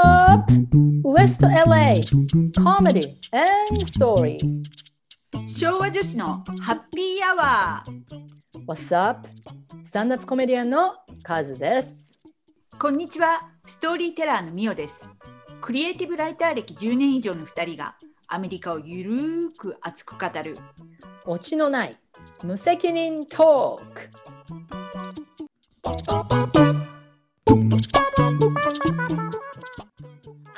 [0.00, 0.50] up?
[1.02, 2.00] West LA
[2.56, 4.38] Comedy and Story.
[5.46, 9.28] 昭和女子のハッピーアワー What's up?
[9.84, 12.20] スタンダップコメディアンのカズです。
[12.78, 13.42] こんにちは。
[13.66, 15.04] ストーリーテラーのミオです。
[15.60, 20.58] クリエイティブライター歴10年以上の2人がアメリカをゆるーく熱く語る。
[21.26, 21.98] オチのない
[22.42, 24.10] 無責任トーク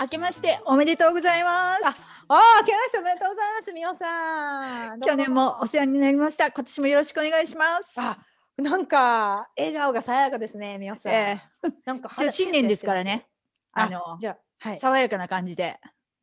[0.03, 1.85] 明けましておめでとうございます
[2.29, 5.01] ああ、明けましておめでとうございます、みおさん。
[5.01, 8.19] 去年もお世話になりました今年もよろしくお願いしますあ、
[8.57, 11.13] なんか笑顔が爽やかですね、みおさん。
[11.13, 11.43] え
[11.85, 13.27] なんか 新年ですからね
[13.73, 14.79] ああのじゃあ、はい。
[14.79, 15.79] 爽やかな感じで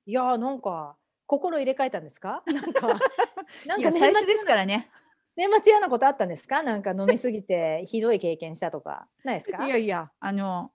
[0.05, 2.43] いやー、なんか心入れ替えたんですか？
[2.47, 2.87] なんか
[3.65, 4.89] なんか年末最初ですからね
[5.35, 6.63] 年末嫌なことあったんですか？
[6.63, 9.65] なんか飲みすぎてひどい経験したとかないですか？
[9.65, 10.71] いやいやあの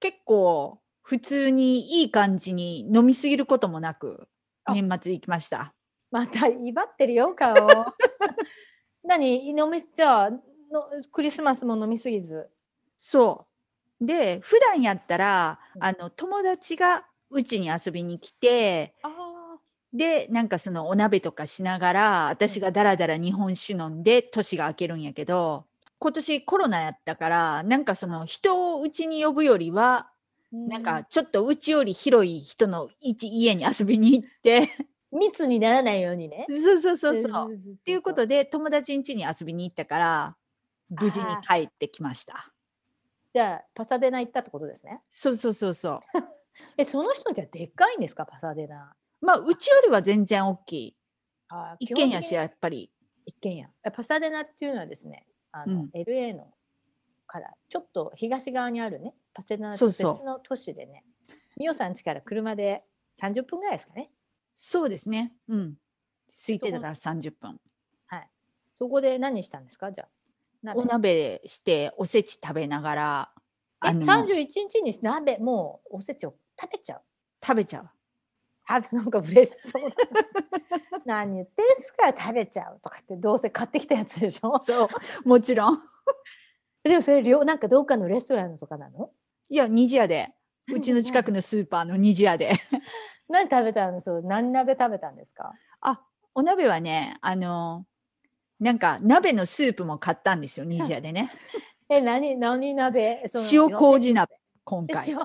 [0.00, 4.26] 結構普通にいい感じに飲みすぎることもなく
[4.64, 5.72] あ年末行きました
[6.10, 7.54] また威張ってるよ顔。
[9.04, 10.40] 何飲みじゃあの
[11.12, 12.50] クリスマスも飲みすぎず。
[12.98, 13.46] そ
[14.00, 19.58] うで普段やったらうんあの友達がうちに遊びに来てあ
[19.92, 25.66] でなんかそのお鍋とかしながら私がだらだら日本酒飲んで年が明けるんやけど
[26.00, 30.15] 今年コロナやったからなんかその人をうちに呼ぶよりはあ。
[30.52, 34.70] なんかちょっとうちより広い人の一家に遊びに行って
[35.12, 36.46] 密にならないようにね。
[36.48, 37.52] そうそうそうそう。
[37.52, 40.36] っっていうことで友達ん家に遊びに行ったから
[40.88, 42.52] 無事にあ帰ってきました。
[43.34, 45.00] じゃあパサデナ行ったってことですね。
[45.12, 46.00] そうそうそうそう。
[46.78, 48.94] えその人じゃでっかいんですかパサデナ。
[49.20, 50.96] まあうちよりは全然大きい。
[51.48, 52.90] あ一軒家しやっぱり。
[53.24, 53.68] 一軒家。
[53.84, 56.52] えパサデナっていうのはですね、あの、うん LA の
[57.26, 61.04] からちょっと東側にあるね、パサデナと別の都市でね、
[61.56, 62.84] ミオさん家から車で
[63.20, 64.10] 30分ぐらいですかね。
[64.54, 65.32] そうですね。
[65.48, 65.74] うん。
[66.46, 67.60] 空いてたから30分。
[68.06, 68.28] はい。
[68.72, 69.90] そこで何したんですか？
[69.92, 70.08] じゃあ。
[70.62, 73.30] 鍋お鍋しておせち食べながら
[73.84, 77.02] えあの31日に鍋もうおせちを食べちゃう？
[77.44, 77.90] 食べちゃう。
[78.68, 79.82] あなんか嬉しそう。
[81.04, 82.12] 何言ってんすか？
[82.16, 84.58] 食べちゃうとかってどうせ買ってきたやつでしょ？
[84.66, 84.86] そ
[85.24, 85.28] う。
[85.28, 85.78] もちろん。
[86.88, 89.10] でもそれ両なんかどっかのレストランとかなの？
[89.48, 90.32] いや、虹屋で。
[90.74, 92.52] うちの近くのスーパーの虹屋で。
[93.28, 94.00] 何食べたの？
[94.00, 95.52] そう何鍋食べたんですか？
[95.80, 96.02] あ、
[96.34, 97.86] お鍋はね、あの、
[98.58, 101.30] なんか鍋のスープも買ったんですよ、虹屋でね。
[101.88, 103.22] え何何鍋？
[103.52, 105.10] 塩麹鍋、今え回。
[105.10, 105.18] 塩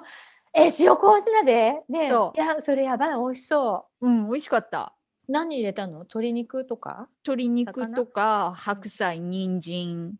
[0.53, 1.81] え塩麹鍋？
[1.89, 2.39] ねそう。
[2.39, 4.09] いやそれやばい美味しそう。
[4.09, 4.93] ん、美味しかった。
[5.27, 5.99] う何入れたの？
[5.99, 7.07] 鶏肉とか？
[7.25, 7.95] 鶏肉魚？
[7.95, 10.15] とか白菜、人参、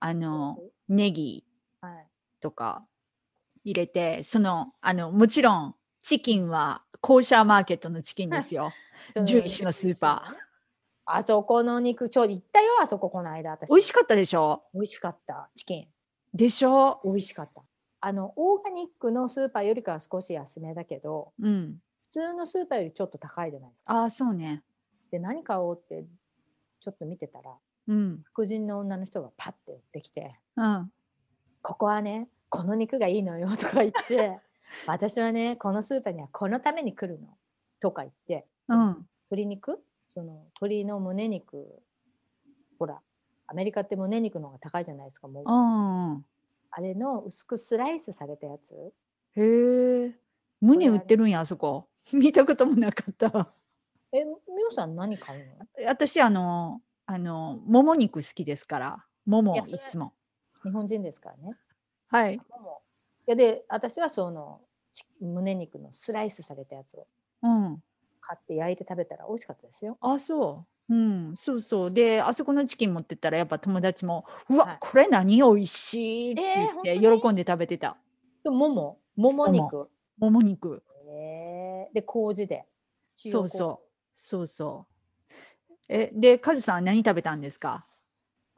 [0.00, 0.58] あの、
[0.88, 1.44] ネギ
[1.80, 2.06] はい。
[2.40, 2.86] とか
[3.64, 8.72] 入れて、その、あの、もちろん、チキンはコーシャーマーケットのチキンですよ。
[9.12, 10.36] その11のスーパー。
[11.08, 13.68] あそこの肉ちょうど行ったよあそここの間私。
[13.68, 14.64] 美味しかったでしょ？
[14.74, 15.88] 美味しかったチキン。
[16.34, 17.00] でしょ？
[17.04, 17.62] 美味しかった。
[18.00, 21.80] あのオーガニックのスーパーよりかは少し安めだけどうん。
[22.06, 23.92] 普通のスーパーよりちょっと高いじゃないですか。
[23.92, 24.64] ああ、そうね。
[25.12, 26.04] で何買おうって
[26.80, 27.56] ちょっと見てたら
[27.88, 28.24] うん。
[28.24, 30.92] 白人の女の人がパッて寄ってきてうん。
[31.62, 34.40] 「ここはねこの肉がいいのよ」とか言って
[34.86, 37.28] 「私はねこのスーパーにはこのために来るの」
[37.80, 39.06] とか言って、うん。
[39.30, 39.82] 鶏肉？
[40.08, 41.82] その鶏の胸肉？
[42.78, 43.00] ほら
[43.48, 46.26] アメリカって胸肉の方が高いじゃないですかもううん。
[46.70, 48.92] あれの薄くスライスされたやつ？
[49.34, 50.14] へえ。
[50.60, 51.88] 胸売ってるんや、あそこ。
[52.12, 53.54] 見たこともなかった。
[54.12, 54.32] えみ
[54.68, 55.66] おさん何買うの？
[55.86, 59.04] 私、あの、あの、もも肉好きですから。
[59.24, 60.12] もも、いつも。
[60.64, 61.56] 日本人ですからね
[62.08, 62.36] はい。
[62.36, 62.82] も
[63.26, 64.60] ういやで私はその
[64.92, 67.06] ち胸肉のスライスされたやつを
[67.42, 67.82] うん。
[68.20, 69.96] 買って焼いて食べたら美味しかったですよ。
[70.00, 70.94] あ、そう。
[70.94, 71.92] うん、そうそう。
[71.92, 77.96] で、あそこのチキン持ってったら、やっぱ友達も、うわ、はいこれ何美味しいってって、喜んで食べてた。
[78.42, 79.88] でもももも肉。
[80.18, 80.82] もも肉。
[81.08, 82.64] えー、で麹で。
[83.14, 83.88] そうそう。
[84.16, 84.95] そうそう。
[85.88, 87.86] え、で、カズさんは何食べたんですか？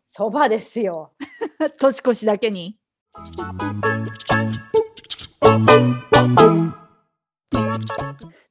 [0.06, 1.12] そばですよ。
[1.78, 2.78] 年越しだけに。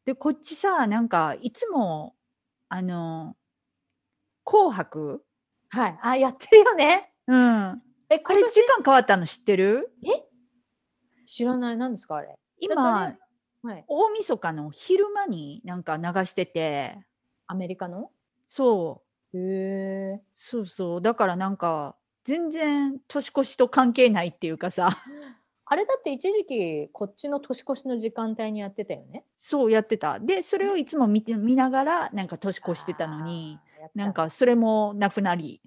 [0.05, 2.15] で、こっちさ、なんか、いつも、
[2.69, 3.35] あの、
[4.45, 5.25] 紅白？
[5.69, 5.99] はい。
[6.01, 7.13] あやってるよね。
[7.27, 7.37] うん。
[7.37, 8.53] あえれ、今年？
[8.53, 9.91] 時間変わったの知ってる？
[11.25, 12.27] 知らない何ですかあれ？
[12.27, 13.17] だ今、
[13.63, 13.85] はい。
[13.87, 16.99] 大晦日の昼間になんか流してて、
[17.47, 18.11] アメリカの？
[18.49, 20.23] そう、へえ。
[20.35, 21.01] そうそう。
[21.01, 24.89] だからなんか、全然年越しと関係ないっていうかさ、
[25.65, 29.27] あれだって一時期こっちの年越しの時間帯にやってたよね。
[29.39, 30.19] そうやってた。
[30.19, 33.61] で、それをいつも見て見ながら、なんか年越してたのに、
[33.93, 35.61] なんかそれもなくなり、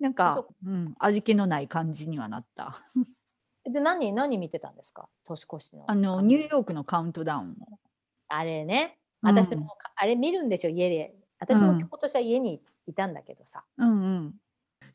[0.00, 2.84] なんそかう、うん、味気のない感じにはなった。
[3.64, 5.08] で何何見てたんですか？
[5.24, 5.84] 年越しの。
[5.86, 7.78] あの、ニューヨークのカウントダウンを。
[8.28, 11.14] あれねうん私もか、あれ見るんですよ家で。
[11.38, 13.64] 私もうん今年は家にいたんだけどさ。
[13.76, 14.34] うんうん。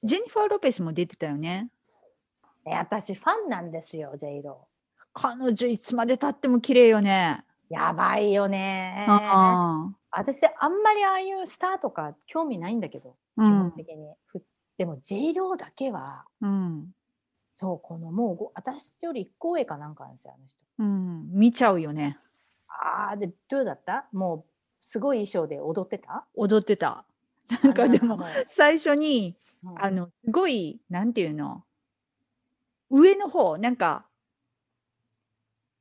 [0.04, 1.70] ジェニファー・ロペスも出てたよね。
[2.66, 4.68] ね私ファンなんですよ J ロ
[5.14, 7.44] 彼女いつまでたっても綺麗よね。
[7.72, 7.74] ー。
[7.74, 9.06] やばいよね。
[9.10, 14.14] あ私あんまりああいうスターとか興味ないんだけど、あ、基うん、本的に。
[14.26, 14.44] ふ
[14.78, 16.92] でも J ローだけはうん、
[17.56, 20.66] そうこのもうご私より一個上かなんかなんですよあの人。
[20.80, 22.18] うん、見ちゃうよね。
[22.68, 24.08] ああでどうだった？
[24.12, 24.46] もう
[24.86, 26.26] すごい衣装で踊ってた？
[26.36, 27.06] 踊ってた。
[27.64, 29.82] なんかでも、う最初に、うん。
[29.82, 31.64] あの、すごい、なんていうの、
[32.90, 34.06] 上の方、なんか、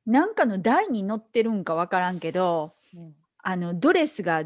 [0.05, 3.15] なんかの台に乗ってるんかわからんけど、うん。
[3.39, 4.43] あの、ドレスが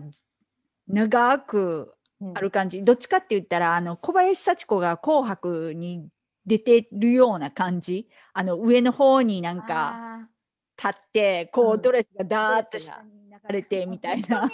[0.88, 2.38] 長くうん。
[2.38, 2.84] ある感じ。
[2.84, 6.10] どっちかって言ったら、あの、小林幸子が紅白に
[6.48, 8.10] 出てるような感じ。
[8.34, 10.30] あの、上の方になんかあ
[10.78, 11.82] 立って、こううん。
[11.82, 13.17] ドレスがダーッと下に
[13.50, 14.46] 流れてみたいな。
[14.48, 14.50] ー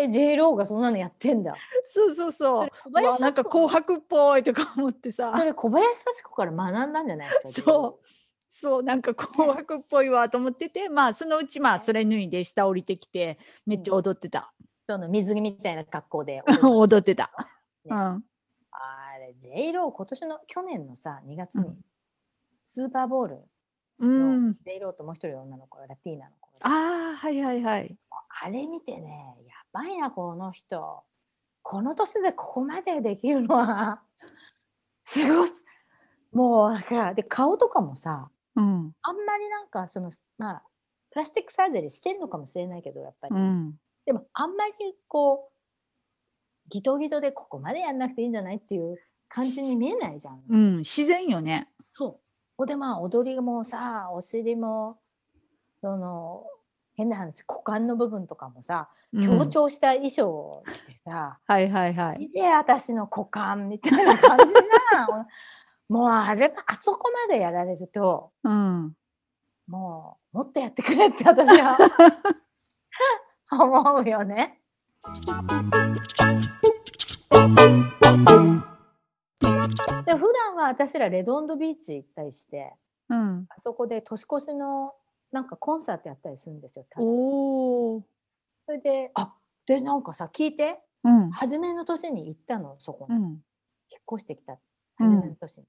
[0.00, 1.56] え J ローがそんなのやってんだ。
[1.84, 2.68] そうそうそう。
[2.84, 5.34] 小うわなんか紅白っぽいとか思ってさ。
[5.36, 7.30] それ小林幸子から学んだんじゃない？
[7.44, 7.70] ですか。
[7.72, 8.06] そう。
[8.48, 8.82] そう。
[8.84, 14.52] なんか紅白っぽいわと思っててまあそのうちまあそれ脱いで下降りてきてめっちゃ踊ってた、
[14.88, 16.42] その水着みたいな格好で。
[16.62, 17.32] 踊ってた、
[17.84, 17.90] ね。
[17.90, 18.22] うん、あ
[19.18, 21.84] れ J ロー今年の去年のさ2月にうん。
[22.64, 23.38] スーパーボール
[24.00, 27.96] うのん、J ローともう一人女の子ラティーナの子がああはいはいはい。
[28.42, 31.02] あれ見てねやばいなこの人。
[31.62, 34.02] この年でここまでできるのは。
[35.04, 35.62] すごす
[36.32, 38.94] もうなんかで顔とかもさうん。
[39.02, 40.62] あんまりなんかそのまあ
[41.10, 43.78] プラスティックサージェリーしてんのかもしれないけどやっぱり、うん。
[44.04, 44.74] でもあんまり
[45.08, 45.58] こう
[46.68, 48.96] ギトギトでここまでやんなくていいんじゃないっていう
[49.28, 50.42] 感じに見えないじゃん。
[50.48, 51.68] うん自然よね。
[51.94, 52.27] そう
[52.58, 54.98] ほんでまあ踊りもさお尻も
[55.80, 56.44] その
[56.96, 59.24] 変な話股間の部分とかもさうん。
[59.24, 65.26] 強調した衣装を着てさはいはいはい見て私の股間みたいな感じじゃん
[65.88, 68.92] もうあれあそこまでやられるとうん。
[69.68, 71.76] もうもっとやってくれって私は
[73.52, 74.60] 思うよね。
[80.04, 82.72] で普段は私らレドンドビーチ行ったりして
[83.08, 83.46] うん。
[83.48, 84.92] あそこで年越しの
[85.32, 86.86] なんかコンサートやったりするんですよ。
[86.96, 88.02] おお
[88.66, 89.34] それであ
[89.66, 90.80] でなんかさ聞いて。
[91.04, 91.30] うん。
[91.30, 94.58] 初めの年に行ったのそこに、引っうん越してきた
[94.98, 95.66] うん初めの年に、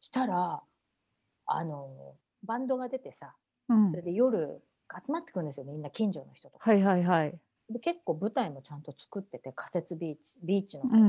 [0.00, 0.60] したら
[1.46, 2.14] あの
[2.44, 3.34] バンドが出てさ
[3.68, 3.90] うん。
[3.90, 4.60] それで夜
[5.06, 6.58] 集まってくるんですよみんな近所の人と。
[6.58, 6.70] か。
[6.70, 7.38] はいはいはい。
[7.70, 11.02] で結構舞台もちゃんと作ってて仮設ビーチビーチの方、うん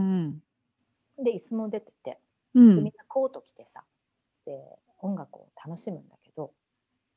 [1.18, 1.24] うん。
[1.24, 2.20] で椅子も出てて
[2.58, 3.84] うでみんんなコート着てさ
[4.46, 4.60] で
[5.00, 6.52] 音楽を楽しむんだけど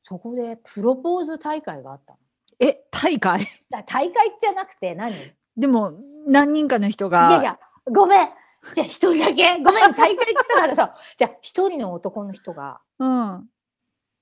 [0.02, 2.18] そこでプロポーズ大会があったの。
[2.58, 3.46] え大会？
[3.70, 5.12] だ大会じゃなくて何？
[5.12, 5.92] いでも
[6.26, 8.28] 何人かの人がやいやごめん。
[8.74, 9.58] じゃあ一人だけ。
[9.62, 10.96] ごめん大会って言ったからさ。
[11.16, 13.50] じゃあ一人の男の人がうん。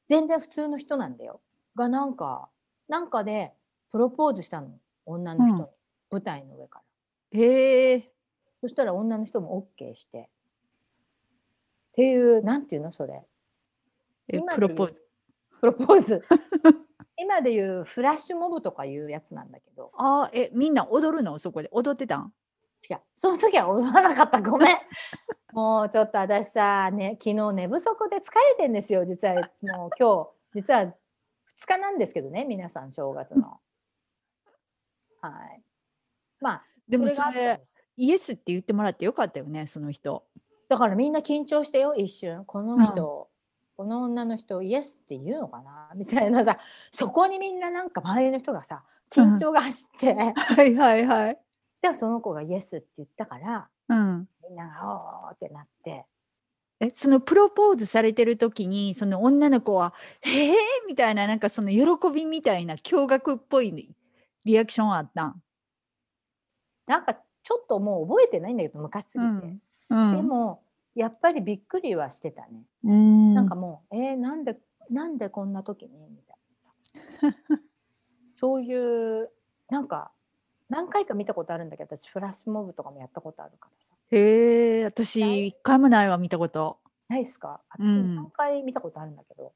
[0.09, 1.41] 全然普通の人なんだよ。
[1.75, 2.49] がなんか
[2.89, 3.53] なんかで
[3.91, 4.79] プロポーズしたの。
[5.07, 5.69] 女の人に、うん。
[6.11, 6.83] 舞台の上か
[7.33, 7.41] ら。
[7.41, 8.13] へえ
[8.61, 10.29] そしたら女の人も OK して。
[11.99, 13.25] っていう、なんていうのそれ。
[14.29, 15.03] プロポーズ
[15.61, 16.25] プロポーズ。
[17.19, 19.91] 今でいうフラッシュモブとかいうやつなんだけど。
[19.97, 21.37] あーえみんな踊るの？
[21.41, 22.33] そこで踊ってたん？
[22.89, 23.01] 違う。
[23.17, 24.41] その時は踊らなかった。
[24.41, 24.77] ごめん。
[25.53, 29.05] もうちょっと私さ、ね、昨日寝不足で疲れてんですよ。
[29.05, 30.93] 実はもう今日、実は2
[31.67, 33.59] 日なんですけどね、皆さん正月の。
[35.21, 35.65] はい。
[36.39, 37.61] まあ、でもそれ
[37.97, 40.25] イエスって言ってもらってよかったよねその人
[40.69, 42.45] だからみんな緊張してよ、一瞬。
[42.45, 43.29] この人、
[43.77, 45.91] この女の人、イエスって言うのかな？
[45.97, 46.59] みたいなさ、
[46.93, 51.41] そこにみんななんか周りの人がさ、緊張が走って、 はいはいはい。
[51.81, 54.29] でその子がイエスって言ったから、うん。
[54.43, 56.07] みんながおーってなって、
[56.81, 60.55] えそのプロポーズされてる時にその女の子は「へえ」
[60.87, 63.95] みたいななんかその喜びみたいな驚愕っぽい
[64.45, 65.43] リアクションあったん？
[66.87, 69.31] なんかちょっともう覚えてないんだけど、昔すぎて。
[69.31, 70.63] うんうん、でも、
[70.95, 72.63] やっぱりびっくりはしてたね。
[72.85, 74.59] うんなんかもう、えーなんで、
[74.91, 76.09] なんでこんな時に？
[76.11, 76.39] みたい
[77.23, 77.37] なさ。
[78.41, 79.31] そういう、
[79.69, 80.11] なんか、
[80.69, 83.95] 何回か見たことあるんだけど、私、フラッシュモブとかもやったことあるからさ。
[84.11, 86.79] へえ私一回もないわ見たこと。
[87.09, 87.61] ないっすか？
[87.71, 89.53] 私、うん3回見たことあるんだけど、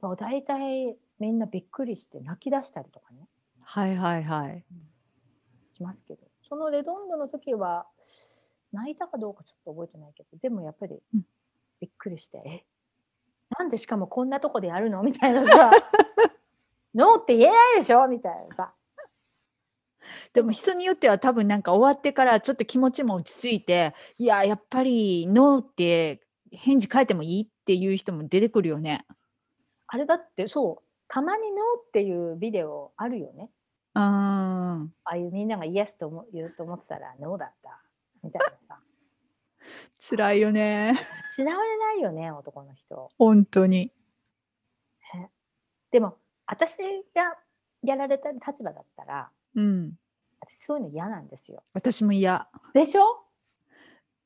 [0.00, 3.28] もう大体みんなびっくりして泣き出したりとかね
[3.60, 4.64] はいはいはい。
[5.76, 7.86] しますけどそのレドンドの時は
[8.74, 11.22] 泣いたかどうかちょっと覚えてないけどでもやっぱりうん
[11.80, 12.64] びっくりして「え
[13.58, 15.70] なんでしかもこんなとこでやるの?」みたいなさ
[16.94, 18.74] 「ノーって言えないでしょ?」みたいなさ
[20.32, 26.20] でも人によっては多分なんか終わってからちょっと気持ちも落ち着いて、いや、やっぱりノーって
[26.52, 29.06] 返事変えてもいいっていう人も出てくるよね。
[29.86, 33.50] あれだってそうたまに「ノー」っていうビデオあるよね。
[33.94, 37.80] ああいうみんながイエスと思言うと思ってたら「ノー」だった
[38.22, 38.63] みたいなさ
[40.00, 40.98] 辛いよね。
[41.36, 43.90] 失われないよね男の人本当に。
[45.90, 46.16] でも
[46.46, 46.78] 私
[47.14, 47.36] が
[47.82, 49.92] やられた立場だったらうん。
[50.40, 52.48] 私そういうの嫌なんですよ私も嫌。
[52.74, 53.24] でしょ？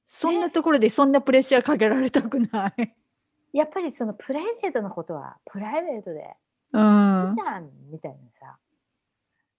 [0.06, 2.94] そんなところでそんなプレッシャーかけられたくない。
[3.52, 6.34] やっぱりそのプライベートのことはプライベートで
[6.72, 6.82] ういい
[7.32, 7.42] んじ。
[7.42, 8.58] ゃんみたいなさ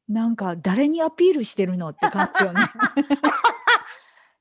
[0.07, 2.62] なんか誰にアピールしてるのって感じよね。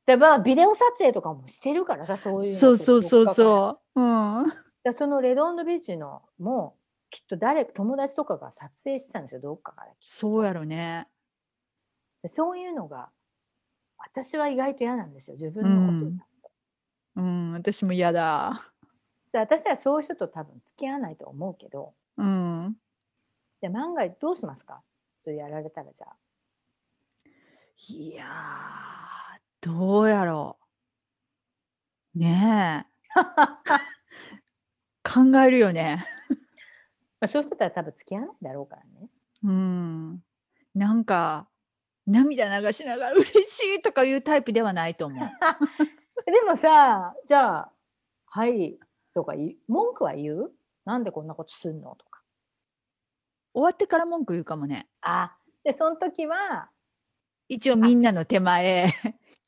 [0.09, 4.01] でまあビデオ撮影とかもしてるからさそういうのそうそうそううそう。
[4.01, 4.03] う
[4.43, 4.47] ん。
[4.83, 6.77] でそのレドンドビーチのも
[7.11, 11.09] きっと誰友達とかが撮影してたんですよどっかからそうやろね。
[12.23, 13.11] でそういうのが
[13.99, 16.07] 私は意外と嫌なんですよ自分のこと
[17.17, 18.63] うんうん、私も嫌だ。
[19.31, 22.77] で私はそういう人と多分付き合わないと思うけどうん。
[23.61, 24.81] で万が一どうしますか？
[25.23, 26.17] それやられたらじゃあ
[27.91, 28.27] いやー、
[29.63, 30.57] どうやろ
[32.15, 32.19] う。
[32.19, 32.89] ねえ。
[35.05, 36.05] 考えるよね。
[37.21, 39.09] まあ、そういう人とは多分付き合わないだろうからね。
[39.43, 40.23] うん。
[40.75, 41.49] なんか、
[42.07, 45.29] 涙流しながら嬉しいとかいうタイプではないと思う。
[46.25, 47.73] でもさじゃあ
[48.27, 48.79] 「はい」
[49.15, 49.35] とか
[49.67, 50.53] 文句は言う？
[50.85, 52.23] なんでこんなことすんのとか。
[53.53, 54.89] 終わってから文句言うかもね。
[55.03, 56.71] あでその時は
[57.49, 58.87] 一応みんなの手前、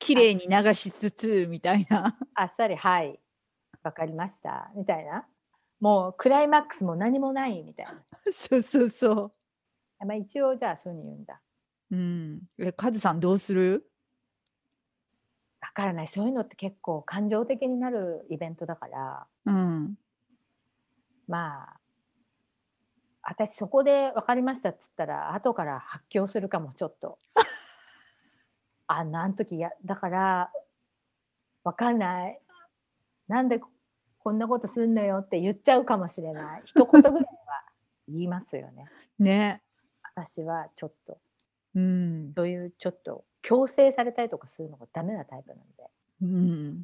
[0.01, 2.17] 綺麗に流しつつみたいな。
[2.33, 3.19] あっさり「はい
[3.83, 5.25] わかりました」みたいな
[5.79, 8.03] もうクライマックスも何もないみたいな。
[8.33, 9.31] そうそうそ
[9.99, 11.39] まあ、一応じゃあそういうの言うんだ。
[11.91, 11.95] う。
[11.95, 12.41] うん。
[12.57, 13.87] え、カズさんどうする？
[15.61, 19.95] わからないそういうのって結構感情的になるイベントだからうん。
[21.27, 21.79] まあ
[23.21, 27.19] 私そこで分かりましたっつったら後から発狂するかもちょっと。
[28.97, 30.51] あんなあん時やだから
[31.63, 32.39] 分かんない
[33.27, 33.69] なんでこ
[34.23, 37.63] こんなことすんのよって言っちゃうかもしれない 一言ぐらいは
[38.07, 38.85] 言いますよね
[39.17, 39.61] ね。
[40.15, 41.19] 私はちょっと
[41.75, 42.33] うん。
[42.35, 45.89] そういうちょっと強制されたりとかするのがダメなタイプなんで
[46.21, 46.83] うん。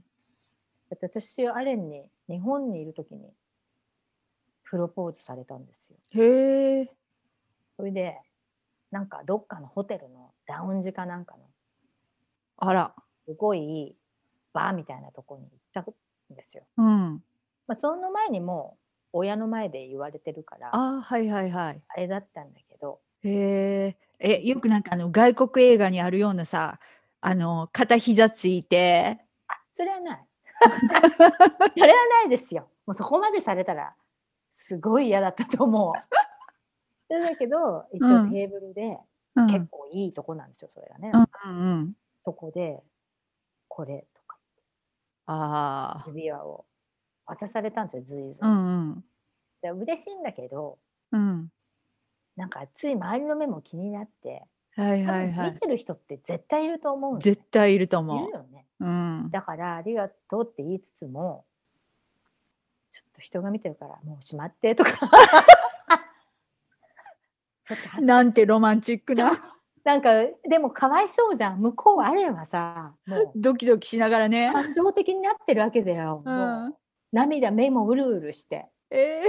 [0.90, 3.34] だって私アレンに日本にいる時に
[4.64, 6.96] プロポーズされたんですよへえ。
[7.76, 8.20] それで
[8.90, 11.44] なんかどっかのホテルのラウンジかなんかの
[12.58, 12.94] あら。
[13.26, 13.96] すごい
[14.54, 15.82] バーみたいなところに行った
[16.34, 16.64] んですよ。
[16.78, 17.24] うん。
[17.68, 18.78] まあ、その前にも
[19.14, 21.82] う親の前で言われてるからああはいはいはい。
[21.98, 24.40] れだったんだけどへえ。
[24.42, 26.80] え、よくなんかあの外国映画にあるようなさ、
[27.22, 30.26] あの片膝ついて、あそれはない
[31.78, 33.96] それはないですよもうそこまでされたら
[34.50, 35.94] すごい嫌だったと思う。
[37.10, 38.98] で だけど一うん応テーブルで
[39.36, 41.12] うん、結構いいとこなんですよそれがね。
[41.14, 41.94] うんうん
[42.28, 42.34] うん。
[42.34, 42.84] そこで
[43.68, 44.38] これとか
[45.28, 46.08] ああ。
[46.08, 46.66] 指輪を
[47.26, 48.48] 渡されたんですよずいずい。
[48.48, 49.06] うんうん。
[49.62, 50.78] で嬉しいんだけど
[51.12, 51.50] うん。
[52.36, 54.44] なんかつい周りの目も気になって
[54.76, 55.52] はい多はいはい。
[55.52, 58.86] 分見てる人って絶対いると思うんですよ絶対いるとい思るよねう。
[58.86, 59.30] うん。
[59.32, 61.46] だからありがとうって言いつつも
[62.92, 64.92] ちょっと人が見てるからもうしまってとか
[67.64, 69.32] ちょっと恥ずかしいなんてロマンチックな。
[69.88, 70.12] なんか
[70.50, 71.62] でもかわいそうじゃん。
[71.62, 73.32] 向こうはあればさもう。
[73.40, 74.52] ドキドキしながらね。
[74.52, 76.30] 感情的になってるわけだよ、う。
[76.30, 76.76] もうん
[77.14, 78.68] 涙目もうるうるして。
[78.90, 79.22] え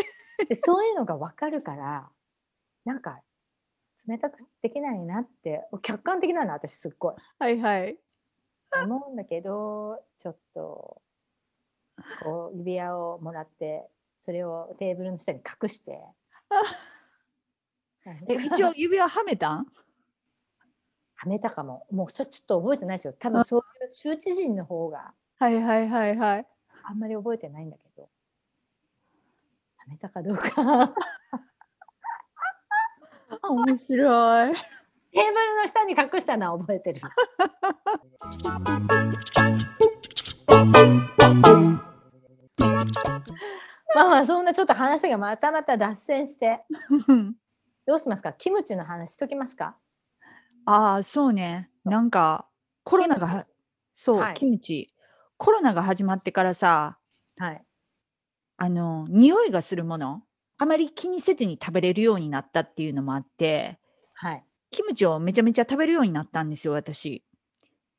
[0.49, 2.11] でそういうのが分かるから
[2.85, 3.23] なんか
[4.09, 7.15] 冷たくできないなって客観的なの私すっごい。
[7.15, 7.97] ー、はいはい。
[8.83, 11.01] 思うんだけどちょっと
[12.25, 13.87] こう指輪をもらって
[14.19, 16.03] それをテーブルの下に隠して。
[18.27, 19.67] え、一応指輪はめたん？
[21.21, 21.85] はめたかも。
[21.91, 23.13] もうそれちょっと覚えてないですよ。
[23.19, 26.47] 多分そういう羞恥心の方がはいはいはいはい。
[26.85, 28.05] あんまり覚えてないんだけど。
[28.05, 28.09] は
[29.89, 30.95] めたかどうか。
[33.43, 34.53] 面白い。
[35.11, 37.01] テーブルの下に隠したのは覚えてる。
[43.95, 46.65] まあまああそんなちょっと話がまたまた脱線して。
[47.87, 48.33] どうしますか？
[48.35, 49.77] キムチの話しときますか？
[50.71, 51.71] ああ、そうね。
[51.83, 52.47] そうなんか
[52.85, 53.47] コロナが
[53.95, 54.35] そう、はい。
[54.35, 54.93] キムチ。
[55.39, 56.99] コロナが始まってからさ、
[57.39, 57.65] はい。
[58.59, 60.23] あの、匂いがするもの、
[60.59, 63.79] あまり気にせずに食べれるようになったっていうのもあって、
[64.15, 64.45] はい。
[64.71, 67.25] キムチをめちゃめちゃ食べるようになったんですよ、私。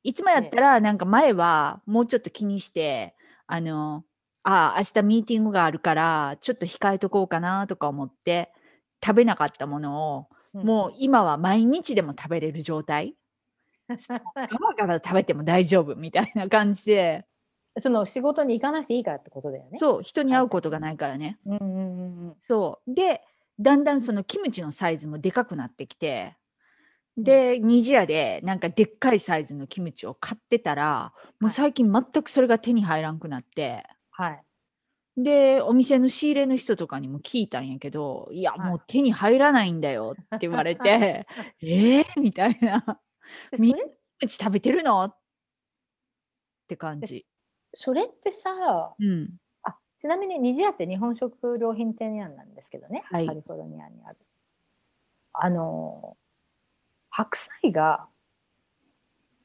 [0.04, 3.16] いつもやったら、なんか前はもうちょっと気にして、
[3.48, 4.04] あの、
[4.44, 8.54] ああ、明日ミーティングがあるから、ちょっと控えとこうかなとか思って、
[9.04, 13.16] 食べなかったものを、うんもう今は毎日でも食べれる状態。
[13.90, 17.26] ガバガバ食べても大丈夫みたいな感じで、
[17.80, 19.78] その仕事に行かなくていいからってことだよね。
[19.78, 21.40] そう、人に会うことがないからね。
[21.46, 22.36] うんうんうんうん。
[22.44, 22.94] そう。
[22.94, 23.22] で、
[23.60, 26.36] だんだんそのキムチのサイズもでかくなってきて、
[27.18, 34.44] で、ニジ屋でなんかでっかいサイズのキムチを買ってたら、もうはい最近全くそれが手に入らんくなって、はい。
[35.18, 41.28] で、お店の仕入れの人とかにも聞いたんやけど、いや、はいもう手に入らないんだよって言われて、
[41.62, 43.02] えー、みたいな。
[43.58, 43.84] みでそれ？
[44.20, 45.04] キムチ食べてるの？
[45.04, 45.18] っ
[46.68, 47.26] て感でじ。
[47.74, 49.38] それってさうん。
[49.64, 54.18] あちなみに虹屋って日本食料品店屋なんですけどね、はいカリフォルニアにある。
[55.34, 56.18] あの
[57.10, 58.08] 白菜が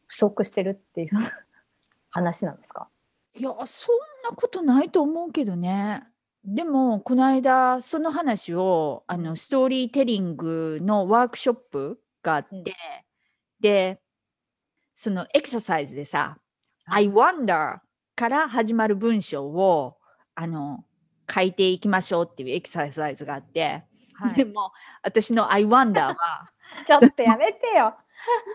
[0.06, 1.10] 不足してるっていう
[2.10, 2.88] 話なんですか？
[3.36, 6.04] いや、そんなことないと思うけどね。
[6.44, 9.36] でも、この間、その話を、あの、うん。
[9.36, 12.64] ストーリーテリングのワークショップがあって、うん。
[13.60, 14.00] で、
[14.94, 16.38] そのエクササイズでさ、
[16.84, 17.78] は I wonder
[18.14, 19.96] から始まる文章を、
[20.36, 20.84] あの、
[21.32, 24.70] 書いていきましょうっていうエクササイズがあって、はい、でも、
[25.02, 26.50] 私の I wonder は、
[26.86, 27.96] ちょっとやめてよ。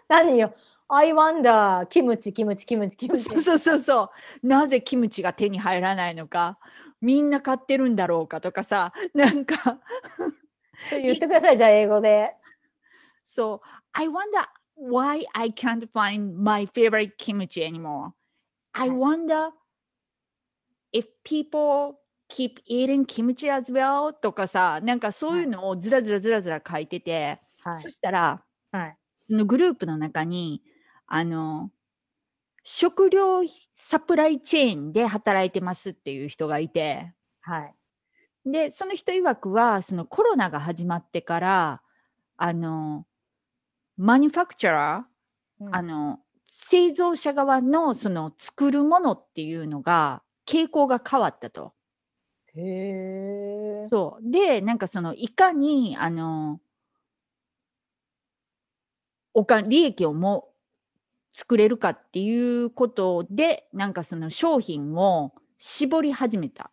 [0.07, 0.53] 何よ
[0.91, 3.23] I wonder キムチキムチキムチキムチ。
[3.23, 4.11] そうそうそうそ
[4.43, 4.47] う。
[4.47, 6.59] なぜキムチが手に入らないのか、
[7.01, 9.79] みんな買ってるんだろうかとかさ、なんか、
[10.91, 12.35] 言ってくださいじゃあ英語で。
[13.23, 14.47] そう、I wonder
[14.77, 18.11] why I can't find my favorite kimchi anymore.
[18.73, 19.51] I はい wonder
[20.91, 21.99] if people
[22.29, 27.81] keep eating kimchi as well とかさ、なんかそういうのをずらずらずらずら書いてて、はい。
[27.81, 28.97] そしたら、はい。
[29.21, 30.63] そのグループの中に、
[31.11, 31.71] あの、
[32.63, 33.41] 食料
[33.75, 37.73] サプライチェーンで働いてますっていう人がいて、はい
[38.45, 41.81] で、その人曰くは、そのコロナが始まってから、
[42.37, 43.05] あの、
[43.97, 51.73] マニュファクチャラー、うんあの、製造者側のその作るものっていうのが、傾向が変わったと。
[52.55, 54.31] へえそう。
[54.31, 56.59] で、なんかその、いかに、あの、
[59.33, 60.48] おか利益をも
[61.39, 66.69] 作れるかっていうことで、なんかその商品を絞り始めた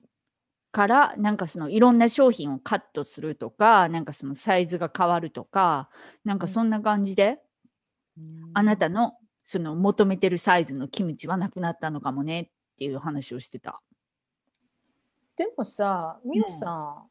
[0.73, 5.89] から、なんかそのいろんな商品をカットするとか、なんかそのサイズが変わるとか、
[6.25, 7.39] なんかそんな感じで、
[8.55, 9.13] あなたの
[9.45, 13.81] その求めてるサイズのキムチはなくなったのかもねっていう話をしてた。
[15.37, 17.05] でもさみゆさん、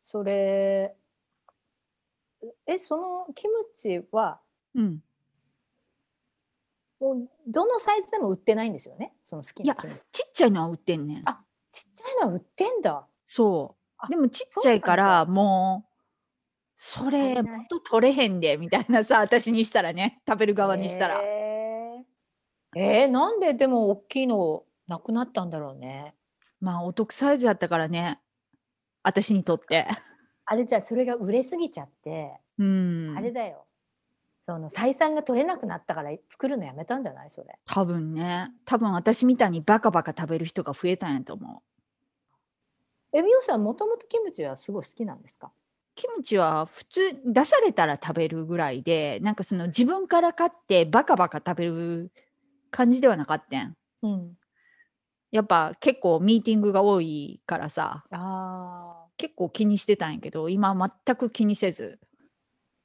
[0.00, 0.94] それ
[2.64, 4.40] えそのキムチは
[4.76, 5.02] うん。
[7.02, 9.12] もうどのサイズでも売ってないんですよね？
[9.24, 11.22] その好きいやちっちゃいのは売ってんねん。
[11.28, 14.10] あちっちゃいのは売ってんだそあう。
[14.10, 15.88] でもちっちゃいから、もう、
[16.76, 21.20] そ足れ、りない元取れへんで、みたいなさ、私にしたらね、食べる側にしたら。
[21.22, 22.02] えー
[22.74, 26.14] えーなんででも大きいのなくなったんだろうね
[26.60, 28.20] まあ、お得サイズだったからね、
[29.02, 29.86] 私にとって。
[30.44, 33.20] あれじゃあそれが売れすぎちゃって、うんあ。
[33.20, 33.66] れだよ
[34.42, 37.30] その採算が取れなくなったから作るのやめたんじゃない？
[37.30, 37.58] それ。
[37.64, 41.62] 多分ね、多分私みたいにバカバカ食べる人が増えたんやと思
[43.14, 43.16] う。
[43.16, 45.52] えみゆさんもともとキムチはすごい好きなんですか？
[45.94, 52.10] キムチは普通出されたら食べるぐらいで、なんかその自分から買ってバカバカ食べる
[52.70, 53.76] 感じではなかったん。
[54.02, 54.32] うん。
[55.30, 62.00] やっぱ結構ミーティングが多いからさ、ああ結構気にしてたんやけど、今は全く気にせず。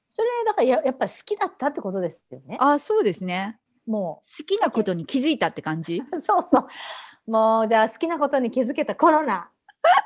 [0.09, 2.57] それだからややっぱり好きだったってことですよね。
[2.59, 3.59] ああ、そうですね。
[3.85, 6.01] も好きなことに気づいたって感じ？
[6.11, 7.31] う そうそう。
[7.31, 9.51] もうじゃあ好きなことに気づけたコロナ。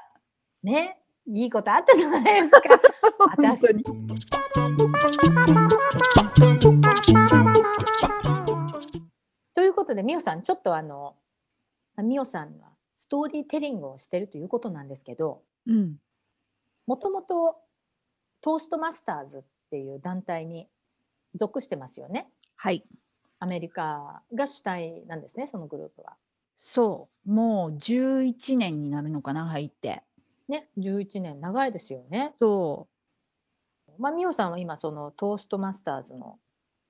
[0.63, 0.97] ね？
[1.27, 2.59] いいことあったじゃないですか。
[3.37, 3.83] 本当に。
[9.53, 11.15] ということでみおさんちょっとあの
[11.97, 15.43] みおさんはストーリーテリングをしてるということなんですけど。
[15.67, 15.97] うん。
[16.87, 17.61] もともと
[18.41, 20.67] トーストマスターズっていう団体に
[21.33, 22.83] 属してますよねはい。
[23.39, 26.13] アメリカが主体なんですねそのグループは。
[26.55, 27.31] そう。
[27.31, 30.03] もう11年になるのかな、入って。
[30.47, 32.35] ね、11年長いですよね。
[32.37, 32.87] そ
[33.97, 36.37] まあ、美桜さんは今そのトーストマスターズの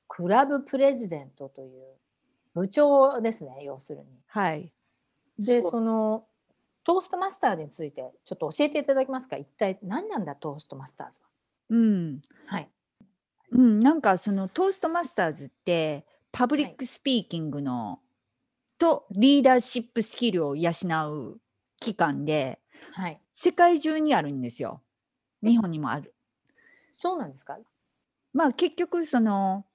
[0.09, 1.83] クラブプレジデントという
[2.53, 4.05] 部長ですね、要するに。
[4.27, 4.73] はい。
[5.39, 6.25] で、その
[6.84, 9.37] Toastmasters についてちょっと教えていただけますか？
[9.37, 11.27] 一体何なんだ Toastmasters は？
[11.71, 12.21] うん。
[12.45, 12.69] はい。
[13.51, 17.99] うん、なんかその Toastmasters ってはい public speaking の、
[18.77, 20.71] とリーダーシップスキルを養
[21.10, 21.39] う
[21.79, 22.60] 機関で
[22.93, 23.19] はい。
[23.36, 24.81] 世界中にあるんですよ。
[25.43, 26.13] 日本にもある。
[26.91, 27.57] そうなんですか？
[28.34, 29.65] まあ結局その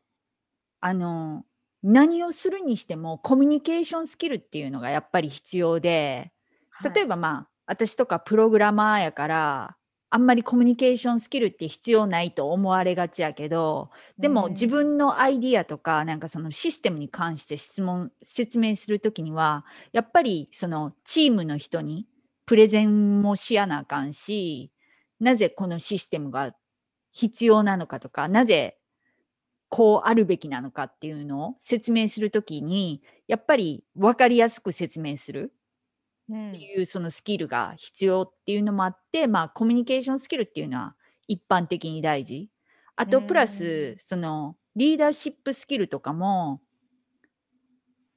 [0.80, 1.44] あの
[1.82, 6.32] 何をするにしてもコミュニケーションスキルっていうのがやっぱり必要で
[6.82, 9.76] 例えば、ばまあ私とかプログラマーやから
[10.08, 22.06] あんまりコミュニケーションスキルって必要ないと思われがちやけどでも自分のアイディアとかなんかそのシステムに関して質問説明するときにはやっぱりそのチームの人に
[22.46, 24.70] プレゼンもしやなあかんし
[25.18, 26.54] なぜこのシステムが
[27.10, 28.78] 必要なのかとかなぜ
[29.68, 35.40] こうあるべきなのかっていうのを説明するときにやっぱり分かりやすく説明する。
[35.40, 35.50] うん
[36.32, 40.94] っていうそのスキルが必要っていうのもあって、まあコミュニケーションスキルっていうのは
[41.28, 42.50] 一般的に大事。
[42.96, 46.60] あとプラスそのリーダーシップスキルとかも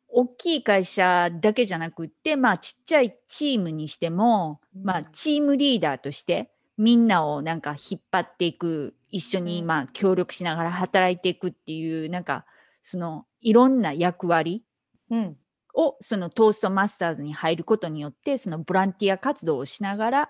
[0.08, 12.46] 大きい会社だけじゃなくって、まあちっちゃいチームにしても、まあうんチームリーダーとしてみんなをなんか引っ張っていく、一緒にうんまあ協力しながら働いていくっていう、なんか
[12.82, 14.64] そのいろんな役割
[15.12, 15.38] うん。
[15.80, 20.30] をそのトーストマスターズに入ることによってそのボランティア活動をしながら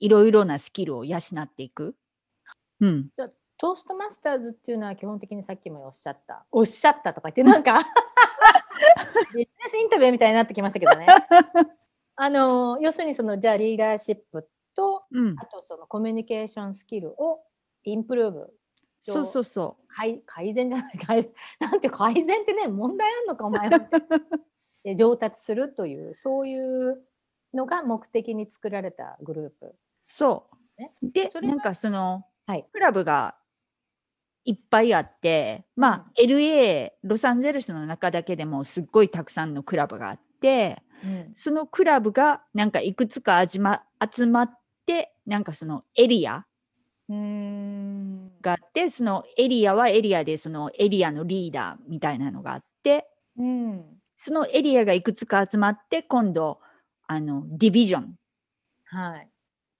[0.00, 1.94] いろいろなスキルを養っていく。
[2.80, 6.44] うん、じゃあトーストマスターズっていうのは基本的にさっきもおっしゃった。
[6.50, 7.84] おっしゃったとか言ってなんか
[9.32, 11.06] ビジネスインタビューみたいになってきましたけどね。
[12.16, 15.36] あの要するにそのじゃあリーダーシップとうん。
[15.38, 17.44] あ、とそのコミュニケーションスキルを
[17.84, 18.52] インプルーブ。
[19.02, 20.98] そうそうそ改改善じゃない。
[20.98, 21.32] 改善。
[21.60, 23.70] なんて改善ってね問題あんのかお前
[24.96, 27.02] 上達するというそういう
[27.54, 29.66] のが目的に作られたグループ。
[29.66, 29.74] う。
[30.02, 30.80] そう。
[30.80, 33.36] ねでなんかその、はいクラブが
[34.44, 43.82] いっぱいあってまあ、LA ロサンゼルスの中だけでもすっごいたくさんのクラブがあってうんそのクラブがなんかいくつかあじま
[44.14, 46.44] 集まってなんかそのエリア
[47.08, 53.84] があってそのエリアはエリアでそのエリアのリーダーみたいなのがあってうん
[54.16, 56.60] そのエリアがいくつか集まって今度
[57.06, 58.06] あの division っ
[58.86, 59.28] はい。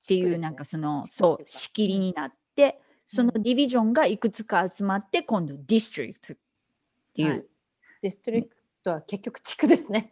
[0.07, 3.42] ていうなんかその地区ってそう仕切りになってそのうん。
[3.42, 6.37] division がいくつか集まって今度 district っ
[7.14, 7.44] ていう、はい。
[8.02, 10.11] district は結局地区ですね。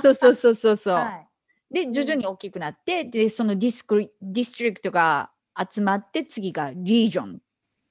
[0.00, 1.26] そうそうそうそうそう、 は
[1.70, 1.74] い。
[1.74, 5.30] で徐々に大きくなってでそのディスクリ district が
[5.72, 7.38] 集まって次が region っ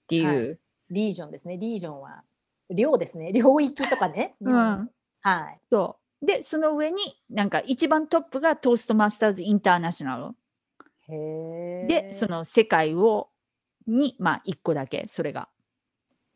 [0.08, 0.60] ていう、はい。
[0.90, 1.58] region ですね。
[1.58, 2.24] region は
[2.70, 3.32] 領ですね。
[3.32, 4.36] 領域とかね。
[4.42, 5.60] うんはい。
[5.72, 10.36] そうでその上になんか一番トップが Toastmasters International
[11.14, 11.88] へえ。
[11.88, 13.30] でその世界を
[13.88, 15.50] にまあ1個だけそれが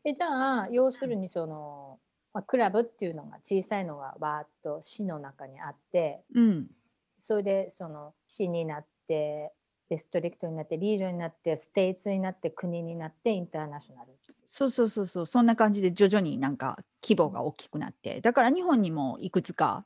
[0.04, 1.98] えじゃあ要するにその、
[2.32, 6.66] まあ、クラブっていうのが小さいのがわーっと市の中にあってうん
[7.18, 9.52] それでその市になって
[9.88, 14.12] ディストリクトになってリージョンになってステイツになって国になってインターナショナル。
[14.46, 15.26] そうそうそうそう。
[15.26, 18.20] そんな感じで徐々になんか規模が大きくなって。
[18.20, 19.84] だから日本にもいくつか。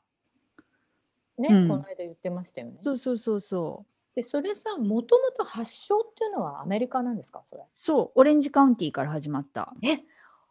[1.37, 1.67] ね、うん。
[1.67, 2.79] この間言ってましたよね。
[2.81, 4.15] そうそうそうそう。
[4.15, 7.63] でそれさもともと発祥っていうのはアメリカなんですかそれ？
[7.73, 8.11] そう。
[8.15, 9.73] オレンジカウンティーから始まった。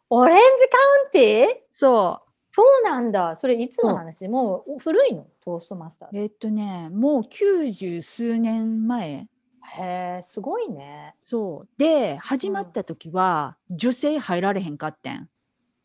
[0.09, 1.53] オレンジカウンティー？
[1.71, 2.21] そ
[2.53, 3.35] そうなんだ。
[3.35, 4.27] それいつの話？
[4.27, 5.27] もう古いの？
[5.43, 9.27] トーストマスターうえっとねもう90数年前
[9.63, 11.15] へえすごいね。
[11.19, 11.69] そう。
[11.77, 15.29] で始まった時は女性入られへんかってん。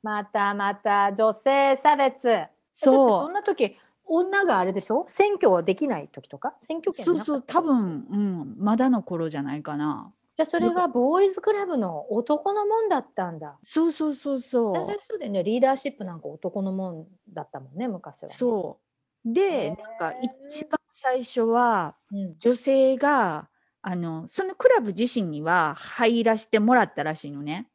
[0.03, 2.29] またまた女性差別。
[2.29, 5.05] えだってそそんな時女があれでしょ？
[5.09, 6.55] 選挙はできない時とか？
[6.61, 10.13] 選挙権そうそう多分、うん、まだの頃じゃないかな。
[10.37, 13.57] じゃあそれはボーイズクラブの男のもんだったんだ。
[13.65, 15.43] そうそうそうそだからそうだよね。
[15.43, 18.79] リーダーシップなんか男のもんだったもんね昔は、そ
[19.25, 19.33] う。
[19.33, 20.13] でへなんかー
[20.49, 23.49] 一番最初はう、ん、女性が
[23.89, 27.69] あのそのクラブ自身には入らせてもらったらしいのね。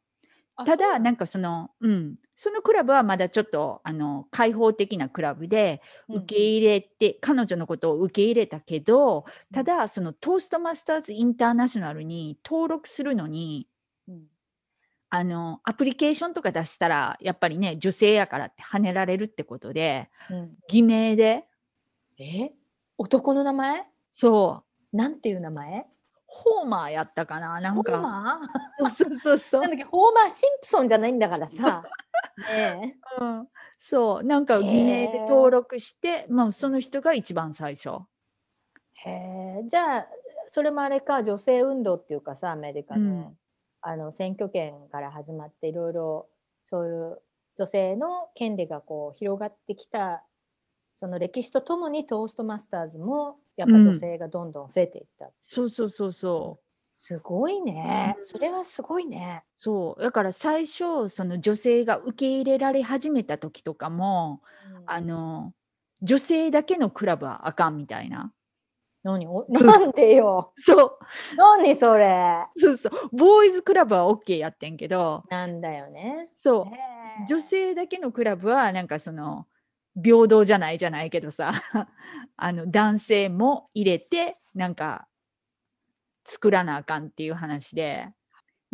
[0.56, 2.16] あただなんかそのうん。
[2.36, 9.54] そのクラブはまだちょっとあの開放的なクラブでうん受け入れて、彼女のことを受け入れたけどうん。
[9.54, 13.66] ただそのトーストマスターズインターナショナルに登録するのに
[14.06, 14.24] うん。
[15.08, 20.50] あのアプリケーションとか出したらやっぱりね女性やからって跳ねられるってことでうん。
[20.68, 21.46] 偽名で。
[22.18, 22.50] え？
[22.98, 23.86] 男の名前？
[24.12, 25.86] そなんていう名前？
[26.34, 27.98] ホーマーやったかななんホーか。
[27.98, 28.40] マ
[28.78, 31.82] そうそうそうそーうなんだっけホーマー・シンプソンじゃないんだからさ。
[32.54, 33.48] ねうん。
[33.78, 37.90] そう、なんか偽名で登録して、まあその人が一番最初。
[39.04, 40.06] えへえじゃあ
[40.48, 43.38] それもあれか女性運動っていうかさアメリカの,、うん
[43.84, 46.28] あの選挙権から始まっていろいろ
[46.64, 47.22] そういう
[47.56, 50.24] 女性の権利がこう広がってきた
[50.94, 56.64] その歴史とともにトーストマスターズもやっぱ女性がどんどん増えていった、そうそうそうそう。
[56.94, 58.14] すごいね。
[58.18, 58.24] うん。
[58.24, 59.44] それはすごいね。
[59.58, 60.02] そう。
[60.02, 64.42] だから最初その女性が受け入れられ始めた時とかも
[64.86, 65.52] あの
[66.02, 68.32] 女性だけのクラブはあかんみたいな。
[69.04, 69.26] 何？
[69.26, 70.52] おなんでよ。
[70.56, 70.98] そう。
[71.36, 72.46] 何それ？
[72.56, 72.92] そうそう。
[73.16, 75.24] boys club は OK やってんけど。
[75.28, 76.28] なんだよね。
[76.36, 77.26] そう。
[77.26, 79.46] 女性だけのクラブはなんかその
[79.94, 81.52] 平等じゃないじゃないけどさ
[82.36, 85.06] あの男性も入れてなんか
[86.24, 88.08] 作らなあかんっていう話で。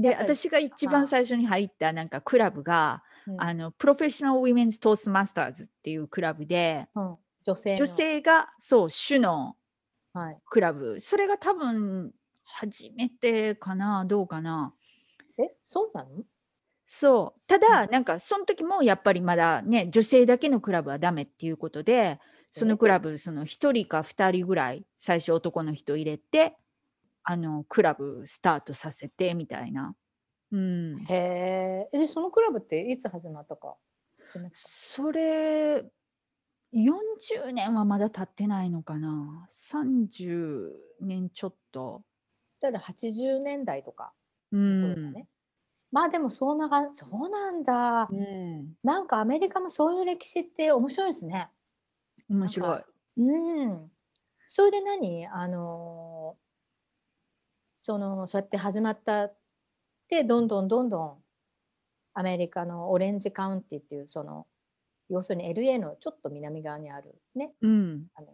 [0.01, 3.43] で私が一番最初に入ったなんかクラブがうん。
[3.43, 7.17] あの Professional Women's Toastmasters っていうクラブでうん。
[7.43, 7.87] 女性の。
[7.87, 9.57] 女性がそう主の
[10.13, 11.01] はい、クラブ。
[11.01, 12.13] それが多分
[12.45, 14.75] 初めてかなどうかな。
[15.39, 16.25] えそうなの？
[16.89, 17.41] そう。
[17.47, 22.19] ただなんかその時もやっぱりまだね女性だけのクラブはダメっていうことで
[22.51, 26.57] そのクラブその1人か2人ぐらい最初男の人入れて
[27.23, 29.95] あのクラブスタートさせてみたいな。
[30.51, 31.99] うん、へえ。
[31.99, 33.77] でそのクラブっていつ始まったか
[34.51, 35.85] それ
[36.73, 39.47] 40年はまだ経ってないのかな。
[39.53, 40.71] 30
[41.01, 42.03] 年ちょっと。
[42.49, 44.15] そしたら80年代とか
[44.53, 45.13] うの頃だん。
[45.13, 45.29] ね。
[45.91, 48.09] まあでもそうながそうなんだ。
[48.11, 51.49] うん、なんかアメリカもそういう歴史って面白いですね。
[52.29, 52.83] 面白い。
[53.19, 53.91] うん。
[54.47, 55.27] それで何？
[55.27, 56.49] あのー
[57.79, 59.37] そのそうやって始まったっ
[60.09, 61.17] てどんどんどんどん
[62.13, 64.47] アメリカのオレンジカウンティっていうその
[65.09, 68.29] 要するに LA のちょっと南側にあるねうんあの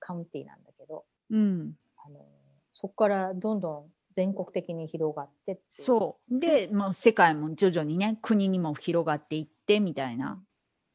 [0.00, 1.72] カウンティなんだけどうん、
[2.04, 2.24] あの
[2.72, 3.84] そこからどんどん
[4.18, 6.40] 全国的に広がってってそう。
[6.40, 10.42] でもう世界も徐々にね国にも広がっていってみたいな、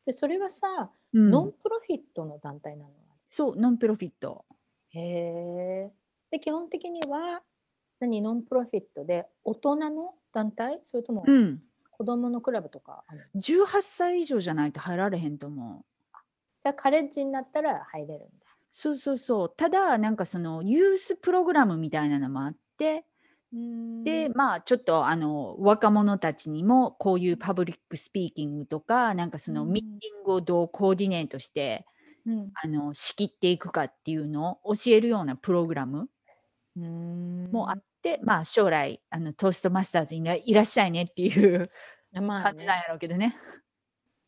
[0.06, 1.32] でそれはさ、うん。
[1.32, 2.90] ノンプロフィットの団体なの？
[3.30, 4.44] そうノンプロフィット。
[4.90, 5.92] へえ
[6.32, 7.42] で基本的には
[8.02, 8.22] 何？
[8.22, 10.82] nonprofit で大人の団体？
[10.84, 11.62] それともうん。
[11.92, 15.86] 子供のクラブとかあるの、18歳以上じゃないと入られへんと思う。
[16.62, 18.48] じゃあカレッジになったら入れるんだ。
[18.74, 19.54] そうそうそう。
[19.56, 23.06] ただなんかその youth program みたいなのもあって
[24.04, 29.74] でまあちょっとあの若者たちにもこういう public speaking とかなんかそのうん。
[29.74, 31.86] ミーティングをどうコーディネートして
[32.26, 32.52] うん。
[32.56, 36.10] あの仕切っていくかっていうのを教えるようなプログラム。
[36.76, 37.52] うん。
[37.52, 41.70] もあって、まあ将来あのトーストマスターズにいらっしゃいねっていう
[42.12, 43.38] まあ感じなんね、やろうけどね。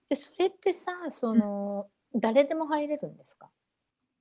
[0.10, 3.50] でそれってさその、誰でも入れるんですか？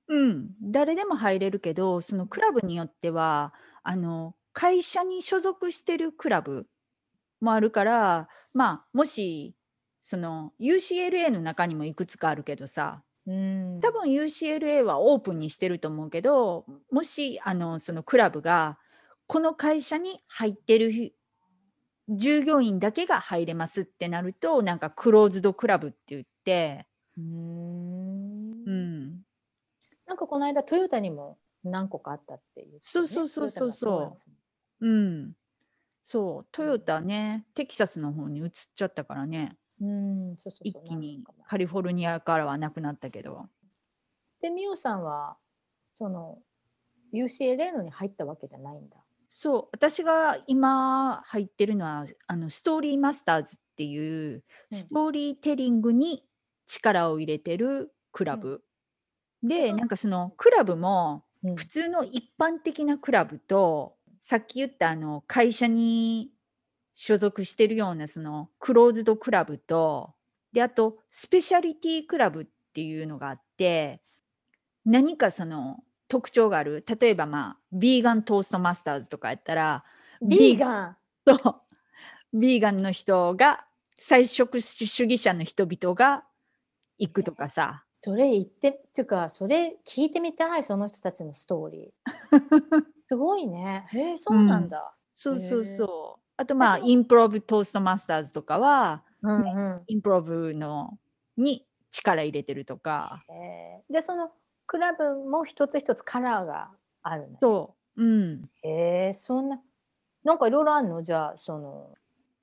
[0.07, 6.65] うん、誰でも入れるけどそのクラブによってはあの会社に所属してるクラブ
[7.41, 9.53] もあるからまあもし
[10.01, 13.79] その UCLA の中にもいくつかあるけどさうん。
[13.81, 18.77] 多分 UCLA はオープンにしてると思うけどもしあのそのクラブが
[19.27, 21.13] この会社に入ってるひ
[22.07, 26.85] 従業員だけが入れますってなるとなんかクローズドクラブって言って、
[27.17, 28.51] うん。
[28.65, 29.09] うん、
[30.05, 34.29] なんかこの間トヨタにも何個かあったっていう、ね、そうそうそうそうそう。
[34.29, 34.35] ね
[34.85, 35.33] うん、
[36.03, 39.57] そうトヨタねテキサスの方に移っちゃったからね。
[39.81, 43.49] うんそうそうそう一気にカリフォルニアからはなくなったけど。
[44.41, 45.37] でミオさんは
[45.95, 46.37] その
[47.11, 48.97] UCLA のに入ったわけじゃないんだ。
[49.31, 54.77] そう私が今入ってるのはあのストーリーマスターズっていううん。
[54.77, 56.23] ストーリーテリングに
[56.67, 58.63] 力を入れてるクラブ、
[59.41, 61.55] でそうなんかそのクラブもうん。
[61.55, 63.95] 普通の一般的なクラブと
[64.27, 66.31] さっき言ったあの会社に
[66.95, 70.15] 所属してるようなそのクローズドクラブと
[70.51, 74.01] であとスペシャリティクラブっていうのがあって
[74.83, 76.83] 何かその特徴がある？
[76.99, 79.83] 例えばまあビーガントーストマスターズとかやったら
[80.23, 82.39] ビーガンそう。
[82.39, 86.23] ビーガンの人が菜食主義者の人々が
[86.97, 87.83] 行くとかさ。
[88.03, 92.83] それ言ってっていうかそれ聞いてみたいその人たちのストーリー。
[93.07, 93.85] すごいね。
[93.91, 94.95] へえそうなんだ。
[95.13, 99.87] そうそうへーそうあとまあそうインプロブトーストマスターズとかはうんうん。
[99.87, 100.99] improv の
[101.37, 104.31] に力入れてるとかえー、じゃあその
[104.67, 107.41] クラブも一つ一つカラーがあるの？
[107.41, 108.49] そううん。
[108.63, 109.61] へえ、そんな、
[110.23, 111.03] なんかいろいろあるの？
[111.03, 111.97] じゃあ、その、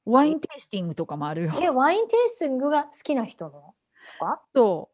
[0.05, 1.53] ワインテイスティングとかもあるよ。
[1.61, 3.75] え、ワインテイスティングが好きな人の
[4.07, 4.43] とか？
[4.55, 4.92] そう。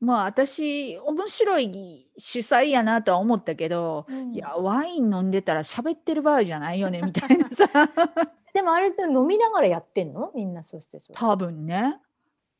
[0.00, 4.34] まあ私面白い主催やなとは思ったけど、うん。
[4.34, 7.68] いやワイン飲んでたら喋ってる場合じゃないよねみたいなさ。
[8.52, 10.32] でもあれ飲みながらやってんの？
[10.34, 11.14] みんなそしてそれ。
[11.18, 12.00] 多分ね。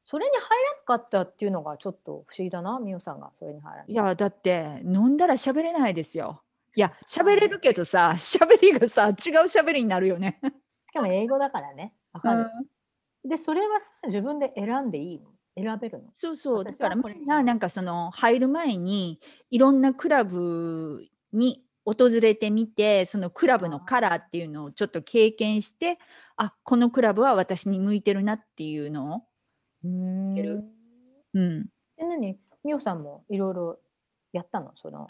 [0.04, 3.30] それに入らなかったっていうのがちょっと不思議だな、みおさんが。
[3.38, 3.94] それに入らないい。
[3.94, 6.42] やだって飲んだら喋れないですよ。
[6.76, 9.14] いや喋れるけどさ喋りがさ違う
[9.46, 10.38] 喋りになるよね、
[10.88, 11.94] しかも英語だからね。
[12.12, 12.50] わかる。
[13.24, 15.30] で、それはさ、自分で選んでいいの？
[15.62, 16.10] 選べるの？
[16.16, 16.64] そうそう。
[16.64, 19.20] だからこれみんななんかその入る前に
[19.50, 25.98] いろんなクラブに訪れてみてそのクラブのカラーっていうのをちょっと経験して
[26.36, 29.22] あこのクラブは私に向いてるなっていうのを
[29.84, 30.64] うーん。
[31.32, 31.66] うん。
[31.96, 33.78] で、何みおさんもいろいろ
[34.32, 34.72] やったの？
[34.76, 35.08] その、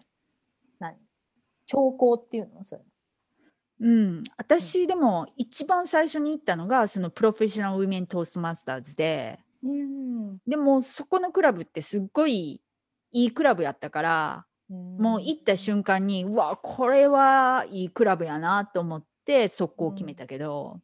[0.79, 0.97] 何？
[1.67, 2.65] 兆候っていうの？
[2.65, 2.83] それ。
[3.83, 10.39] うん、私でも一番最初に行ったのがその Professional Women Toastmasters でうん。
[10.47, 12.61] でもそこのクラブってすっごい
[13.13, 20.81] いいクラブやったからもう行った瞬間にうわこれはいいクラブやなと思って速攻決めたけど、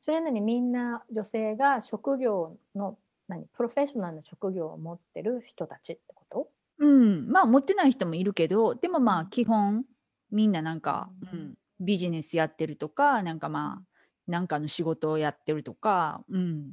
[0.00, 2.98] それなのにみんな女性が職業の
[3.28, 6.48] 何プロフェッショナルな職業を持ってる人たちってこと？
[6.78, 9.84] うん、まあ持ってない人もいるけどでもまあ基本
[10.32, 16.72] みんななんか、ううんん、ビジネスやってるとかなんかまあなんかの仕事をやってるとか、うん、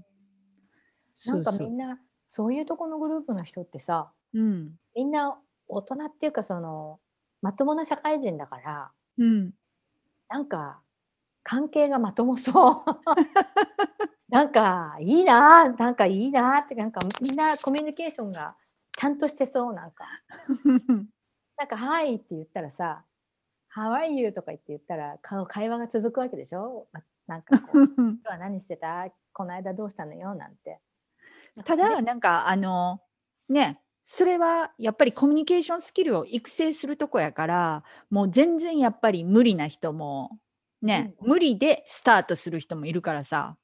[1.26, 2.54] なんかみんなそう。
[2.54, 4.80] いうとこのグループの人ってさうん。
[4.96, 7.00] みんな大人っていうかその
[7.42, 9.54] まともな社会人だからうん。
[10.30, 10.80] なんか
[11.44, 12.84] 関係がまともそう。
[14.30, 18.56] なんかいいななんかいいなってなんかみんなコミュニケーションが
[18.98, 20.06] ちゃんとしてそうなんか。
[21.58, 23.06] なんか「はい」って言ったらさ
[23.76, 26.88] 「How are you?」とか言って言ったらか会話が続くわけでしょ？
[26.94, 27.80] まなんかこう
[28.24, 29.10] 「今日は何してた？
[29.34, 30.82] この間どうしたのよ」なんて。
[31.66, 33.02] ただなんかあの
[33.48, 40.40] ねそれはやっぱりコミュニケーションスキルを育成するとこやからもう全然やっぱり無理な人も
[40.82, 43.58] ね、うん無理でスタートする人もいるからさ。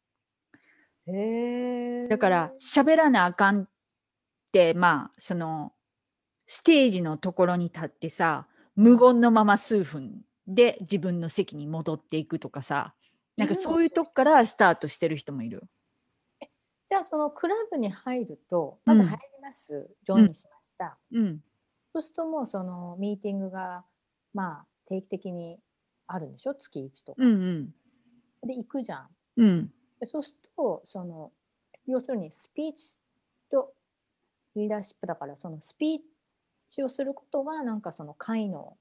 [1.07, 2.07] へえ。
[2.09, 3.67] だから喋らなあかんっ
[4.51, 5.71] てまあその
[6.47, 12.93] ステージのところに立ってさ無言のまま数分で自分の席に戻っていくとかさ
[13.37, 15.63] なんかそういうとこからスタートしてる人もいる。
[16.87, 20.97] じゃあそのクラブに入るとまずうん入ります、ジョインしました。
[21.11, 21.43] うん、
[21.91, 23.83] そうするともうそのミーティングが
[24.33, 25.59] まあ定期的に
[26.07, 26.53] あるんでしょ？
[26.53, 27.23] 月1とか。
[27.23, 29.07] うん、うん、で行くじゃん。
[29.37, 31.31] うん、でそうするとその
[31.87, 32.97] 要するにスピーチ
[33.49, 33.73] と
[34.55, 35.99] リーダーシップだからそのスピー
[36.69, 38.77] チをすることがなんかその会の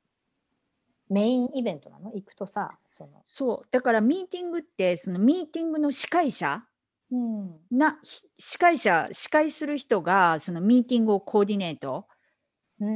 [1.11, 2.13] メインイベントなの？
[2.15, 3.69] 行くとさその、そう。
[3.71, 6.63] だからミーティングってそのミーティングの司会者
[7.15, 7.43] う
[7.75, 7.79] ん。
[7.79, 12.07] なひ司会者司会する人がそのミーティングをコーディネート。
[12.81, 12.89] うー。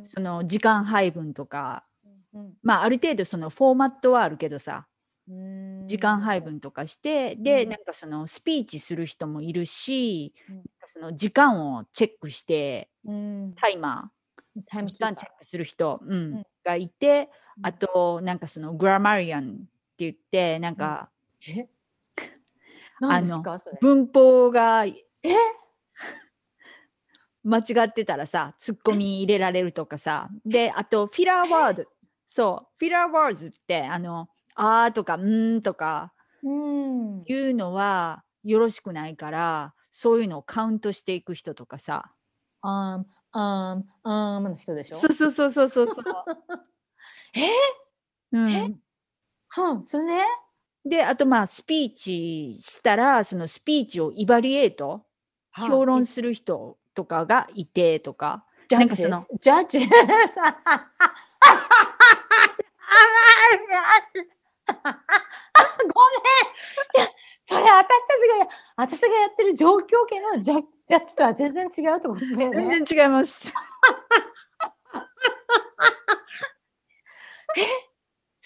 [0.00, 1.84] んその時間配分とか。
[2.34, 4.86] うんまあある程度そのフォーマットはあるけどさ。
[5.28, 5.88] うん。
[5.88, 7.70] 時間配分とかしてでうん。
[7.70, 10.62] なんかそのスピーチする人もいるしうん。
[10.86, 13.54] その時間をチェックしてうん。
[13.56, 14.12] タイマ
[14.66, 16.34] タイー時間チェックする人、うん。
[16.34, 16.42] うん。
[16.64, 17.66] がいてうん。
[17.66, 19.64] あとなんかそのグラマリアンって
[19.98, 21.10] 言ってなんか
[21.46, 21.68] え？
[23.08, 23.78] 何ですかそれ？
[23.80, 24.84] 文法が
[27.44, 30.28] 間違ってたらさツッコミ入れられるとかさ。
[30.46, 31.84] であとフィラーワード。
[32.26, 32.74] そう。
[32.78, 36.12] フィラーワードってあの「あー」とか「ん」とか
[36.42, 37.22] うん。
[37.26, 42.12] いうのはよろしくないからそういうのをカウントしていく人とかさ。
[42.62, 44.96] あんあんあんの人でしょ？
[44.96, 45.94] そうそうそうそうそうそう。
[47.36, 47.40] え？
[48.32, 48.82] うん、
[49.56, 50.24] うんそれね
[50.84, 55.04] であとまあスピーチしたらそのスピーチをイバリエート
[55.56, 58.44] 評論する人とかがいてとか。
[58.66, 59.96] ジャッジそのジャッジ ごめんい
[66.98, 67.06] や
[67.46, 72.50] それ私たちがや私がやってる状況系のジャジャッジとは全然違うってことだよね。
[72.52, 73.52] 全然違います。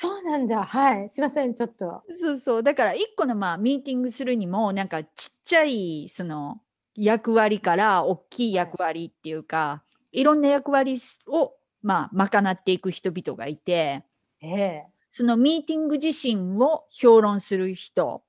[0.00, 0.62] そうなんだ。
[0.62, 1.10] はい。
[1.10, 1.54] すいません。
[1.54, 2.04] ちょっと。
[2.20, 5.10] そうそうだから一個のまあミーティングするにもなんかちっ
[5.44, 6.60] ちゃいその
[6.94, 9.82] 役割から大きい役割っていうか
[10.12, 14.04] いろんな役割をまあ賄っていく人々がいて
[14.40, 18.22] ええそのミーティング自身を評論する人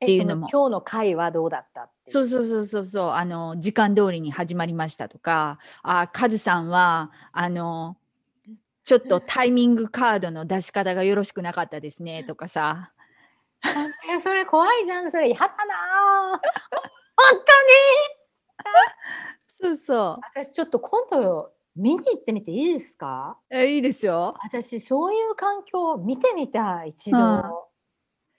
[0.00, 7.98] えっていうのもそ今日の会はどうだったっそうそうそうそうそうあの時間通りに始まりましたとかあカズさんはあの
[8.84, 12.92] ちょっとタイミングカードの出し方がよろしくなかったですねとかさ。
[14.12, 15.28] えそれ怖いじゃんそれ。
[15.30, 16.40] やだなー。
[17.16, 17.44] 本当に。
[19.60, 20.20] そうそう。
[20.22, 23.38] 私ちょっと今度見に行ってみていいですか？
[23.50, 24.34] えいいですよ。
[24.42, 27.24] 私そういう環境を見てみたい一度、うん。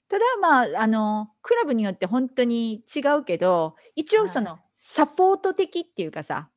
[0.10, 6.50] ただまああのクラブによって本当に違うけど一応その、はいサポート的っていうかさ。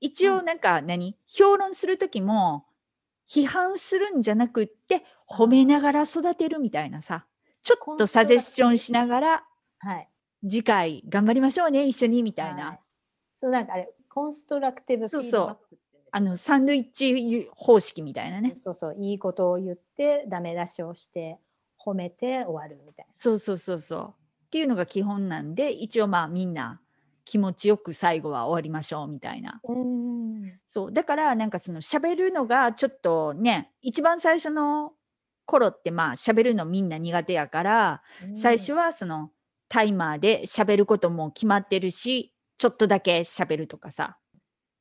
[0.00, 2.65] 一応なんか何、評論する時も
[3.28, 7.26] 批判するんじゃなくって褒めながら育てるみたいなさ。
[7.62, 9.44] ちょっとサジェスチョンしながら
[9.78, 10.08] はい。
[10.42, 12.80] 次回頑張りましょうね一緒にみたいな、はい。
[13.34, 15.78] そうなんかあれコンストラクティブフィードバック
[16.12, 18.54] あのサンドイッチ方式みたいなね。
[18.56, 21.38] そうそういいことを言ってダメ出しをして
[21.84, 24.14] 褒めて終わるみたいそうそうそうそう。
[24.46, 26.80] っていうのが基本なんで一応まあみんな
[27.26, 29.46] 気持ちよく最後は終わりましょうみたいな。
[29.46, 29.60] な。
[29.68, 30.58] うん。
[30.66, 30.92] そう。
[30.92, 34.92] だからなんかその喋るのがちょっとね一番最初の
[35.44, 38.02] 頃ってまあ喋るのみんな苦手やから
[38.34, 39.30] 最初はその
[39.68, 44.18] タイマーで喋ることも決まってるしちょっとだけ喋るとかさ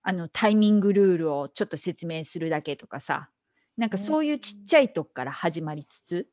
[0.03, 3.29] あのタイミングルールをちょっと説明するだけとかさ
[3.77, 6.29] なんかそういうちっちゃいとこから始まりつつ。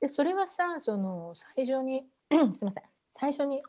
[0.00, 2.82] でそれはさその最初に すみません。
[3.10, 3.62] 最初に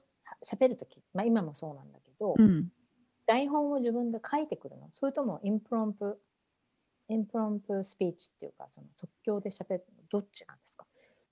[0.43, 2.69] 喋る時、まあ、今もそうなんだけど、うん。
[3.27, 4.87] 台本を自分で書いてくるの。
[4.91, 6.19] それともインプロンプ
[7.07, 10.85] impromptu speech っていうかその即興で喋るのどっちなんですか？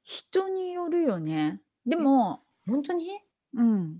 [0.04, 1.62] 人によるよね。
[1.86, 3.20] でも本当に？
[3.56, 4.00] うん。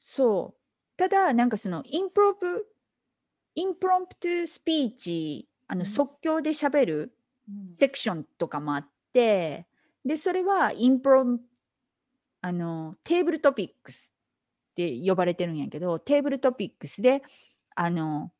[0.00, 0.60] そう。
[0.96, 5.86] ただ、なんかその impromp、impromptu speech、あのうん。
[5.86, 7.18] 即興で喋る
[7.48, 7.76] うん。
[7.76, 9.66] セクションとかもあって、
[10.04, 11.40] で、それは impromp、
[12.46, 14.12] あの、 Table Topics
[14.72, 17.22] って呼ばれてるんやけど、 Table Topics で、
[17.74, 18.32] あの、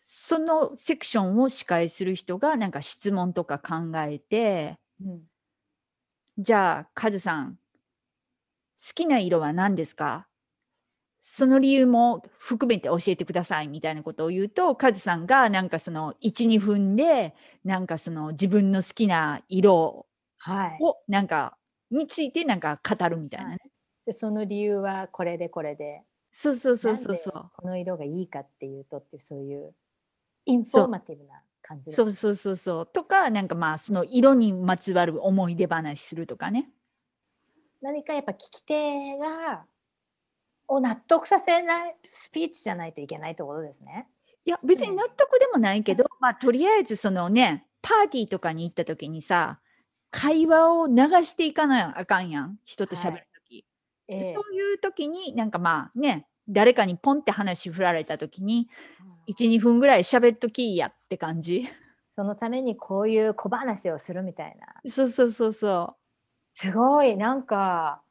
[0.00, 5.28] そのセクションを司会する人がなんか質問とか考えて、うん。
[6.38, 7.56] じゃあ、カズさん、
[8.78, 10.26] 好きな色は何ですか？
[11.22, 20.06] その理由も含めて教えてくださいみたいなことを言うと、カズさんがなんかその1、2分で、なんかその自分の好きな色
[20.38, 20.86] はい。
[20.86, 21.58] をなんか、
[21.90, 23.58] についてなんか語るみたいなね。
[24.06, 29.74] でその理由はこれでこれでそうそうそうそうそなんでこの色がいいかっていうとっていうそういう
[30.46, 31.94] インフォーマティブな感じう。
[31.94, 32.86] そうそうそうそう。
[32.86, 36.70] とか、なんかまあその色にまつわる思い出話するとかね。
[37.80, 39.64] 何かやっぱ聞き手が
[40.68, 44.08] を納得させないスピーチじゃないといけないってことですね。
[44.44, 49.60] いや別にうん納得でもないけど、まあとりあえずそのねパーティーとかに行った時にさ
[50.10, 50.94] 会話を流
[51.24, 53.64] していかなあかんやん人と喋る時、
[54.08, 54.34] ええ。
[54.34, 58.68] そういう時になんかまあね誰かにポンって話振られた時に
[59.28, 61.68] 12分ぐらい喋っときやって感じ。
[62.08, 64.90] そのためにこういう小話をするみたいな。
[64.90, 65.94] そうそうそうそ
[66.54, 68.02] すごいなんか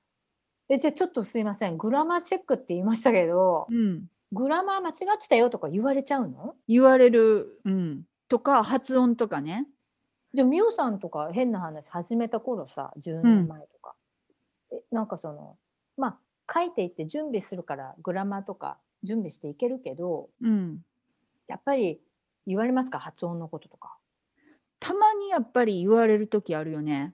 [0.70, 6.56] えじゃあちょっとすいませんグラマーチェックって言いましたけどう、うん、グラマー間違ってたよとか言われちゃうの？
[6.68, 9.68] 言われる、うん、とか発音とかね
[10.34, 13.96] じゃあミオさんとか変な話始めた頃さ10年前とか、
[14.72, 15.58] えなんかその
[15.98, 16.18] まあ
[16.54, 20.80] 書いていって準備するからグラマーとか準備していけるけどうん
[21.48, 22.00] やっぱり
[22.46, 23.00] 言われますか？
[23.00, 23.98] 発音のこととか。
[24.80, 27.14] たまにやっぱり言われる時あるよね。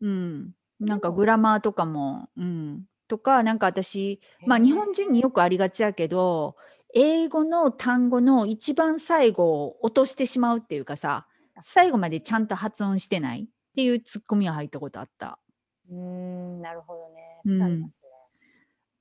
[0.00, 0.54] うん。
[0.78, 2.84] なんかグラマーとかも、うん。
[3.08, 6.56] とか、なんか私、まあ日本人によくありがちやけど、
[6.94, 11.26] 英語の単語の一番最後を落としてしまうっていうかさ、
[11.62, 15.38] 最後までちゃんと発音してないっていうツッコミが入ったことあった。
[15.90, 17.40] うーんなるほどね。
[17.44, 17.96] うんそうなりますね。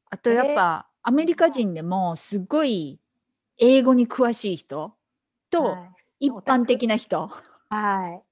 [0.10, 3.00] あとやっぱアメリカ人でもすごい
[3.58, 4.94] 英語に詳しい人
[5.50, 7.30] とはい一般的な人。
[7.70, 8.24] はい。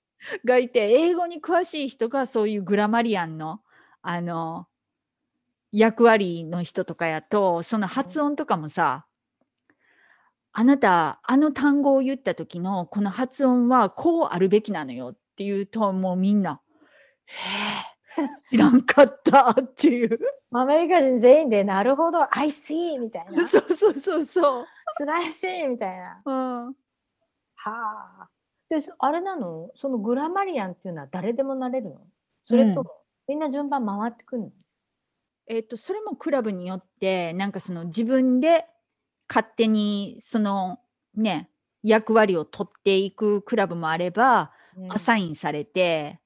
[0.47, 3.59] がいて英語に詳しい人がそういうグラマリアンの
[4.01, 4.67] あの
[5.71, 9.05] 役割の人とかやとその発音とかもさ、
[10.55, 16.61] あなたあの単語を言った時のこの発音はこうあるべきなのよっていうともうみんな
[17.25, 18.29] 「へえ。
[18.51, 20.19] 知らんかった」っていう。
[20.51, 23.47] アメリカ人全員でなるほど I see みたいな。
[23.47, 24.65] 素 そうそうそうそう。
[24.99, 26.21] 晴らしいみたいな。
[26.23, 26.67] うん。
[26.67, 26.73] は
[27.65, 28.29] あ。
[28.69, 29.71] でそあれなの？
[29.75, 32.01] そのグラマリアンっていうのは誰でもなれるの？
[32.45, 32.91] それとも、
[33.27, 34.51] みんな順番回ってくるの？
[35.47, 38.67] えっとそれもクラブによってなんかその自分で
[39.33, 40.79] 勝手にその
[41.15, 41.49] ね
[41.81, 46.19] 役割を取っていくクラブもあれば、うんアサインされて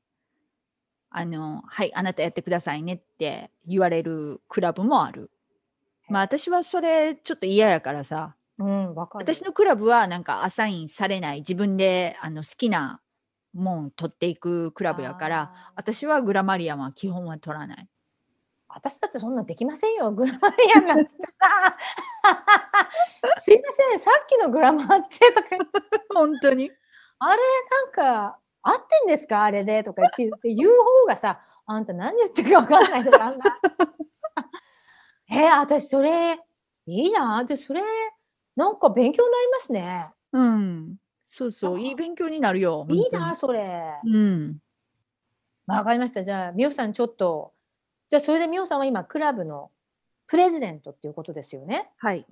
[1.10, 5.32] あのはいあなたやってくださいねって言われるクラブもある。
[6.08, 9.24] まあ私はそれちょっと嫌やからさうん、わかる。
[9.24, 13.02] 私のクラブはなんかアサインされない自分であの好きな
[13.54, 17.88] もん取っていくクラブやから私はグラマリアンは基本は取らない。
[18.80, 20.12] 私だってそんなんできませんよ。
[20.12, 21.78] グラマリアンなんてさ。
[23.42, 25.68] すいません、さっきのグラマーってとか言って
[26.14, 26.70] 本当に
[27.20, 29.44] なんか合ってんですか？
[29.46, 33.46] あれでとか言って言う方がさ、あんた何言ってるか分かんないとかあんな。
[35.32, 36.40] えー、私それ
[36.86, 37.44] いいな。
[37.44, 37.82] で、それ
[38.56, 40.12] なんか勉強になりますね。
[40.34, 40.98] うん。
[41.28, 42.86] そうそう、いい勉強になるよ。
[42.90, 44.00] いいな、それ。
[44.06, 44.60] うん。
[45.66, 46.24] わかりました。
[46.24, 47.54] じゃあ、みおさんちょっと、
[48.10, 49.72] じゃあそれでみおさんは今クラブの
[50.28, 51.90] プレジデントっていうことですよね。
[51.98, 52.26] はい。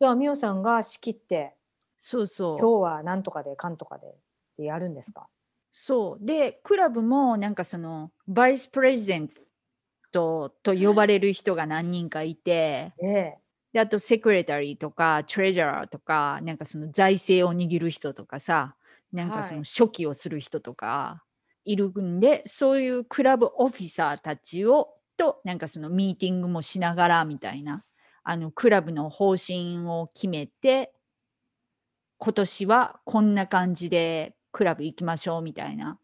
[0.00, 1.54] じゃあみおさんが仕切って、
[1.98, 2.58] そうそう。
[2.58, 4.10] 今日はなんとかでかんとかでっ
[4.56, 5.28] てやるんですか？
[5.72, 6.24] そう。
[6.24, 9.28] で、クラブもなんかその、バイスプレジデン
[10.12, 13.38] トと呼ばれる人が何人かいて、ええ。
[13.72, 18.76] で、あとセクレタリーとか、トレジャラーとか、なんかその財政を握る人とかさ、
[19.12, 21.22] なんかそはいの書記をする人とか
[21.64, 27.84] いるんで、そういうクラブオフィサーたちを、と、なんかそのミーティングもしながらみたいな、
[28.22, 30.94] あの、クラブの方針を決めて、
[32.16, 35.98] 今年はこんな感じでクラブ行きましょうみたいな、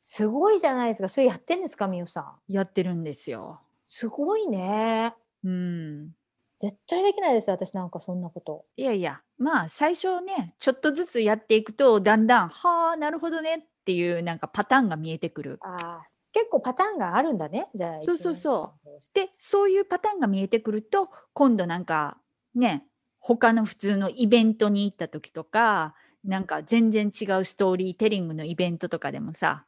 [0.00, 1.08] すごいじゃないですか。
[1.08, 2.52] それやってんですかみおさん？
[2.52, 3.60] やってるんですよ。
[3.86, 5.14] すごいね。
[5.44, 6.14] うん。
[6.56, 7.54] 絶対できないですよ。
[7.54, 8.64] 私なんかそんなこと。
[8.76, 15.60] いやいや、まあ最初ね、ちょっとずつやっていくと、だんだん、はあ、なるほどねっていうなんかパターンが見えてくる。
[15.60, 16.09] ああ。
[16.32, 17.68] 結構パターンがあるんだね。
[17.74, 18.00] じゃあ。
[18.00, 19.00] そうそうそうう。
[19.14, 22.18] で、そういうパターンが見えてくると、今度なんか
[22.54, 22.86] ね、
[23.18, 29.64] 他の普通のイベントに行った時とか、なんか全然違うストーリーテリングのイベントとかでもさ、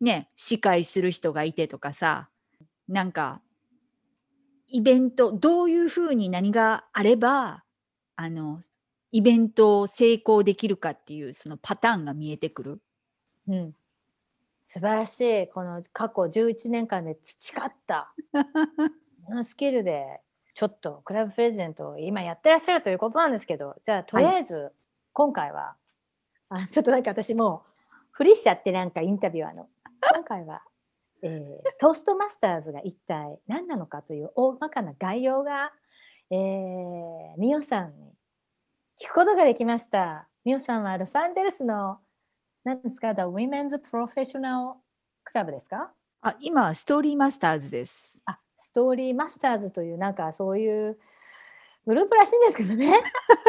[0.00, 2.28] ね、司会する人がいてとかさ、
[2.88, 3.40] なんか、
[4.68, 7.64] イベント、どういうふうに何があれば、
[8.16, 8.62] あの、
[9.12, 12.80] イベントを成功できるかっていうそのパターンが見えてくる。
[13.46, 13.74] うん。
[14.66, 15.48] 素晴らしい。
[15.48, 18.14] この過去11年間で培った
[19.26, 20.22] このスキルで、
[20.54, 24.72] ちょっとクラブプレゼントを今やってらっしゃるということなんですけど、じゃあとりあえず
[25.12, 25.76] 今回は、
[26.48, 29.68] あちょっとなんか私もうふりしちゃってなんかインタビュアーの。
[30.14, 30.62] 今回は、
[31.20, 35.74] えートーストマスターズが一体何なのかという大まかな概要が、
[36.30, 38.14] えー、ミオさんに
[38.98, 40.26] 聞くことができました。
[40.42, 41.98] ミオさんはロサンゼルスの
[42.64, 44.74] 何ですか ?The Women's Professional
[45.32, 45.92] Club ですか？
[46.22, 48.18] あ、今はストーリーマスターズです。
[48.24, 50.98] あ、ストーリーマスターズというなんかそういう
[51.86, 53.02] グループらしいんですけどね。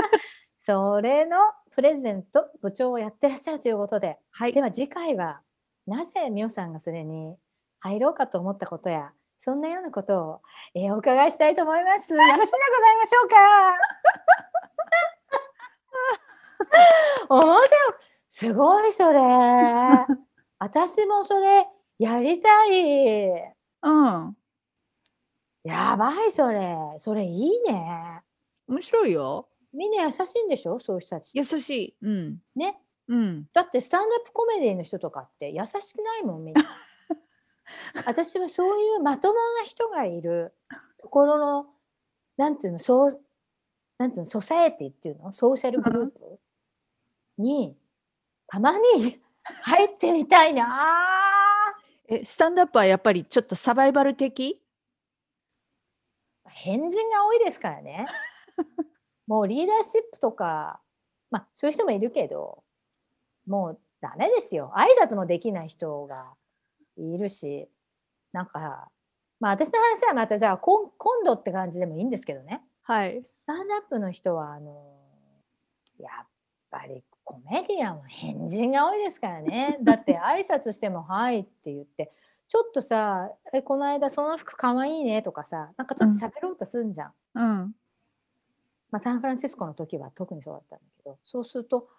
[0.60, 1.38] それの
[1.72, 4.62] プレゼント部長をやってらっしゃるということで、はいで。
[4.62, 5.42] は次回は
[5.88, 7.38] なぜミオさんがそれに
[7.80, 10.42] 入ろうかと思ったことやそんなようなことを、
[10.74, 12.12] えーお伺いしたいと思います。
[12.16, 13.36] よろしいでございましょうか？
[17.36, 17.70] 面白い。
[18.38, 19.22] すごいそれ。
[20.60, 21.66] 私もそれ
[21.98, 23.30] やりたい。
[23.82, 24.38] うん。
[25.64, 26.76] やばいそれ。
[26.98, 28.22] それいいね。
[28.68, 29.48] 面白いよ。
[29.72, 30.82] みんな優しいんでしょ？
[30.82, 31.38] そういう人たち。
[31.38, 31.96] 優しい。
[32.02, 32.42] うん。
[32.58, 32.78] ね。
[33.08, 33.48] うん。
[33.54, 36.62] だってスタンドアップコメディの人とかって優しくないもんみんな。
[38.06, 40.54] 私はそういうまともな人がいる
[40.98, 41.74] ところの
[42.36, 43.22] なんていうのそう
[43.98, 45.32] なんていうのソサエティっていうの？
[45.32, 46.38] ソーシャルグループ
[47.38, 47.78] に
[48.48, 49.20] たまに
[49.64, 50.66] 入ってみたいな。
[52.08, 54.62] え、スタンドアップはやっぱりちょっとサバイバル的？
[56.48, 58.06] 変人が多いですからね。
[59.28, 60.80] もうリーダーシップとか
[61.30, 62.64] まあそういう人もいるけど
[63.46, 64.72] もうダメですよ。
[64.76, 66.36] 挨拶もできない人が
[66.96, 67.70] いるし。
[68.32, 68.92] なんか
[69.40, 72.64] まあ私の話はまたじゃあ今今度って感じでもいいんですけどね。
[72.84, 73.22] はい。
[73.22, 74.94] スタンドアップの人はあの
[75.98, 76.28] やっ
[76.70, 82.14] ぱりコメディアンは変人が多いですからねだって 挨拶しても「はい」って言って
[82.48, 87.14] ちょっとさ「えこの間その服かわいいね」とかさなんかちょっと喋ろうとすんじゃん。
[87.34, 87.76] うん。
[88.92, 91.90] まあ、サンフランシスコの時は特にそうだったんだけどそうすると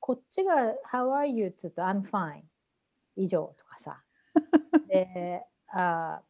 [0.00, 2.42] こっちが「How are you?」って言うと「I'm fine」
[3.14, 4.02] 以上とかさ
[4.88, 6.22] で「あ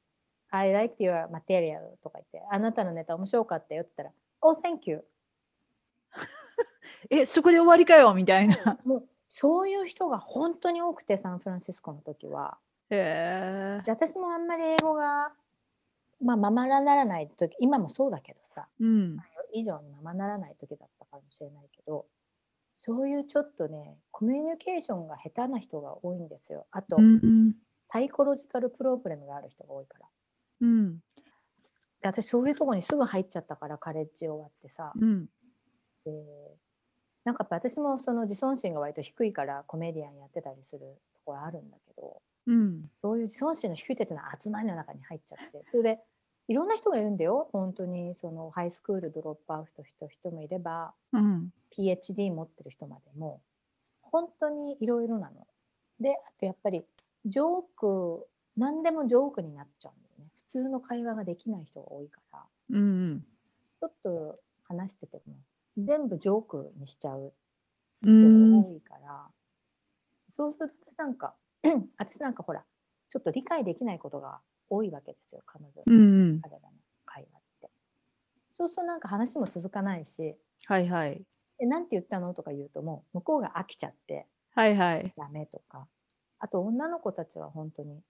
[0.51, 5.07] I like your material」とか言って「あなたのネタ面白かったよ」って言ったら「Oh thank you
[7.09, 12.59] え、そこで終わりかよみたいな。」もうそういう人が本当に多くてサンフランシスコの時は
[12.91, 13.83] へえ。
[13.85, 15.33] で私もあんまり英語が
[16.21, 19.19] まあままならない時今もそうだけどさうん。
[19.53, 22.07] 以上にままならない時だったかもしれないけど
[22.75, 27.55] そういうちょっとねコミュニケーションが下手な人が多いんですよあと、うん。
[27.87, 30.07] サイコロジカルプロブレムがある人が多いから
[30.63, 30.99] うん。
[30.99, 31.03] で
[32.03, 35.27] 私そういうとこにすぐ入っちゃったからカレッジ終わってさうん。
[36.05, 36.11] で
[37.25, 40.81] なんかやっぱ私もその自尊心が割と低いからコメディアンやってたりする
[41.15, 42.91] ところあるんだけどうん。
[43.03, 45.99] そういう自尊心の低い人たちの集まりの中に入っちゃってそれで
[46.49, 51.51] いろんな人がいるんだよ本当にそのハイスクールドロップアウトした人もいればうん。
[51.77, 53.41] PhD 持ってる人までも
[54.03, 55.47] 本当にいろいろなの。
[56.01, 56.85] であとやっぱり
[57.27, 63.25] ジョーク何でもジョークになっちゃうんだよね普通の会話ができない人が多いからうん。
[63.81, 65.35] ちょっと話してても
[65.87, 67.35] 全部ジョークにしちゃう
[68.03, 68.69] 人うんが。
[68.69, 69.31] 多いから、
[70.29, 71.37] そうすると私なんか
[71.99, 72.65] 私なんかほら
[73.09, 76.41] ちょっと理解できないことが多いわけですよ彼女、うん。
[76.43, 76.69] 彼らの
[77.05, 77.71] 会話って。
[78.51, 81.23] そうするとなんか話も続かないしはいはい。
[81.61, 85.15] 「えなんて言ったの?」とか言うともう向こうが飽きちゃってはいはい。
[85.17, 85.89] ダメとか
[86.39, 88.03] あと女の子たちは本当に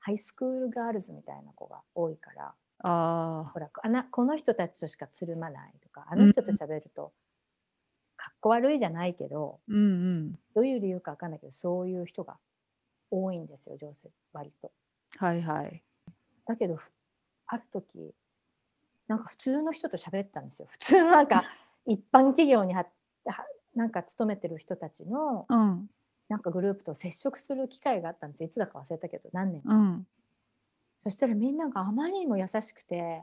[0.00, 7.12] ハイスクールガールズみたいな子が多いからあほらあなこの人たちとしかつるまないとかあの人と喋ると
[8.16, 9.72] かっこ悪いじゃないけど、あ。
[9.72, 9.80] うんう
[10.30, 10.38] ん。
[10.54, 12.36] どういう理由かわかんないけどそういう人が
[13.10, 14.72] 多いんですよ女性割と。
[15.16, 15.82] はいはい。
[16.46, 16.92] だけどふ
[17.46, 18.14] ある時
[19.08, 21.44] なんか普通の人と喋ったんですよ普通のなんか
[21.86, 22.86] 一般企業には
[23.26, 25.90] はなんか勤めてる人たちのうん。
[26.28, 30.06] なんかグループと接触する機会があったんですよいつだか忘れたけど何年か、うん。
[31.02, 33.22] そしたらみんながあまりにも優しくて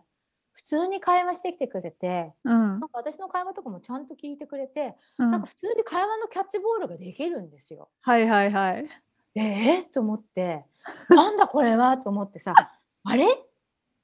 [0.54, 2.80] 普通に会話してきてくれてうんなん。
[2.82, 7.90] か私の会話とかもちゃんと聞いてくれて、うんなんか普通に会話のキャッチボールができるんですよ。
[8.02, 8.88] はいはいはい。
[9.36, 10.66] でえー、と思って
[11.10, 12.56] なんだこれはと思ってさ
[13.04, 13.26] あれ？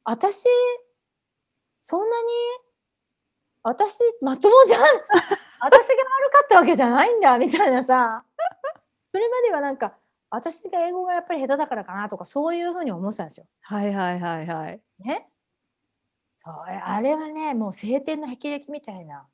[0.03, 0.45] 私
[1.81, 2.29] そんなに
[3.63, 4.87] 私まともじゃん 私
[5.61, 5.87] が悪か
[6.43, 8.23] ったわけじゃないんだみたいなさ
[9.11, 9.93] それまではなんか
[10.35, 13.45] 私が英語がやっぱり下手だからかなとかそういうふうに思ってたんですよ。
[13.61, 14.81] はいはいはいはい。
[14.97, 15.27] ね。
[16.43, 19.27] そうあれあれはねもう晴天の霹靂みたいな。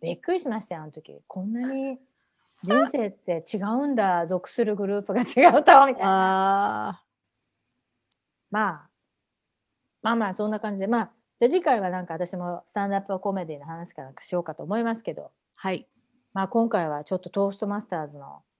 [0.00, 1.20] びっくりしましたよあの時。
[1.26, 1.98] こんなに
[2.62, 6.88] 人生って違うんだ属するグループが違うとはみたいな。
[6.88, 7.02] あ
[8.50, 8.90] まあ
[10.00, 10.86] まあまあそんな感じで。
[10.86, 15.32] まあじゃあ次回はなんか私もスタンダップコメディの話からしようかと思いますけど。
[15.54, 15.86] はい。
[16.32, 18.53] まあ今回はちょっとトーストマスターズのえ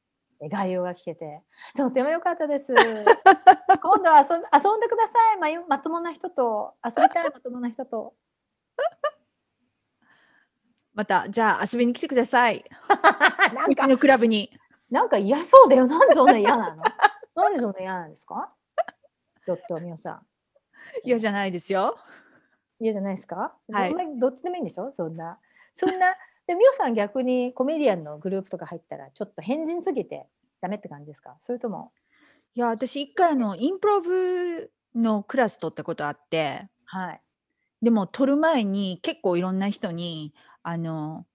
[0.51, 1.43] 概要が聞けて
[1.77, 2.73] とても良かったです。
[2.75, 8.15] 今度は遊ん遊んでくださいまゆまともな人と遊びたいまともな人と。
[10.95, 12.65] また、じゃあ遊びに来てください。
[13.55, 14.51] なんかのクラブに。
[14.91, 15.87] なんか嫌そうだよ。
[15.89, 16.83] なんでそんな嫌なの？
[17.35, 18.53] なんでそんな嫌なんですか？
[19.45, 20.27] ちょっとみおさん。
[21.03, 21.99] 嫌じゃないですよ。
[22.79, 24.93] 嫌じゃないですか、はいどっちでもいいんでしょ？
[24.97, 25.39] そんな。
[25.75, 26.15] そんな。
[26.47, 30.27] で、みおさん逆にコメディアンのグループとか入ったらちょっと変人すぎて
[30.61, 31.37] ダメって感じですか？
[31.41, 31.93] それとも。
[32.55, 37.21] いや、私一回あの、インプロブのクラス取ったことあって、はい。
[37.83, 40.33] でも取る前に結構いろんな人に、
[40.63, 41.27] あの、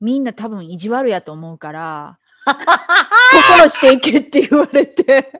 [0.00, 2.18] みんな多分意地悪やと思うから、
[3.58, 5.32] 心していけって言われて。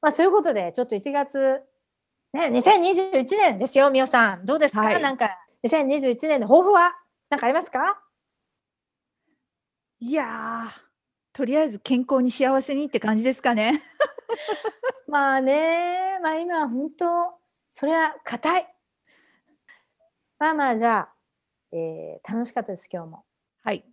[0.00, 1.62] まあそういうことでちょっと1月、
[2.32, 4.46] ね、2021年ですよ、みおさん。
[4.46, 6.94] どうですか、はいなんか2021年の抱負は？
[7.30, 8.00] 何かありますか？
[10.00, 10.70] いやー、
[11.32, 13.82] とりあえず健康に幸せにって感じですかね。
[15.06, 17.06] まあね、まあ今は本当、
[17.44, 18.74] それは硬い。
[20.38, 21.14] まあまあじゃあ、
[21.72, 23.24] えー楽しかったです、今日も。
[23.62, 23.84] はい。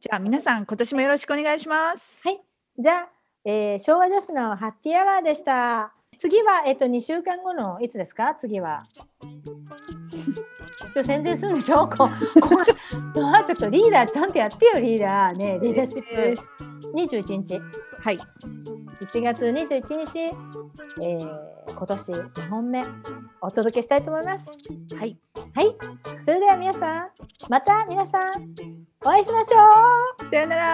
[0.00, 2.26] じゃあ皆さん今年もよろしくお願いします。
[2.26, 2.40] はい。
[2.78, 3.10] じゃあ、
[3.44, 5.92] えー昭和女子のハッピーアワーでした。
[6.16, 8.34] 次は、えっと、2週間後のいつですか？
[8.34, 8.82] 次は。
[10.80, 11.86] ちょっと宣伝するんでしょ？
[11.88, 15.36] こうこ ちょっとリーダーちゃんとやってよリーダー。
[15.36, 16.42] ねリーダーシッえプ
[16.94, 17.60] 21日。
[18.00, 18.18] はい。
[19.00, 20.18] 1月21日、
[21.02, 22.84] えー今年2本目。
[23.40, 24.50] お届けしたいと思います。
[24.98, 25.16] はい。
[25.54, 25.76] はい。
[26.24, 27.08] それでは皆さん
[27.48, 28.54] また皆さん
[29.04, 29.58] お会いしましょ
[30.26, 30.30] う。
[30.30, 30.64] さよなら。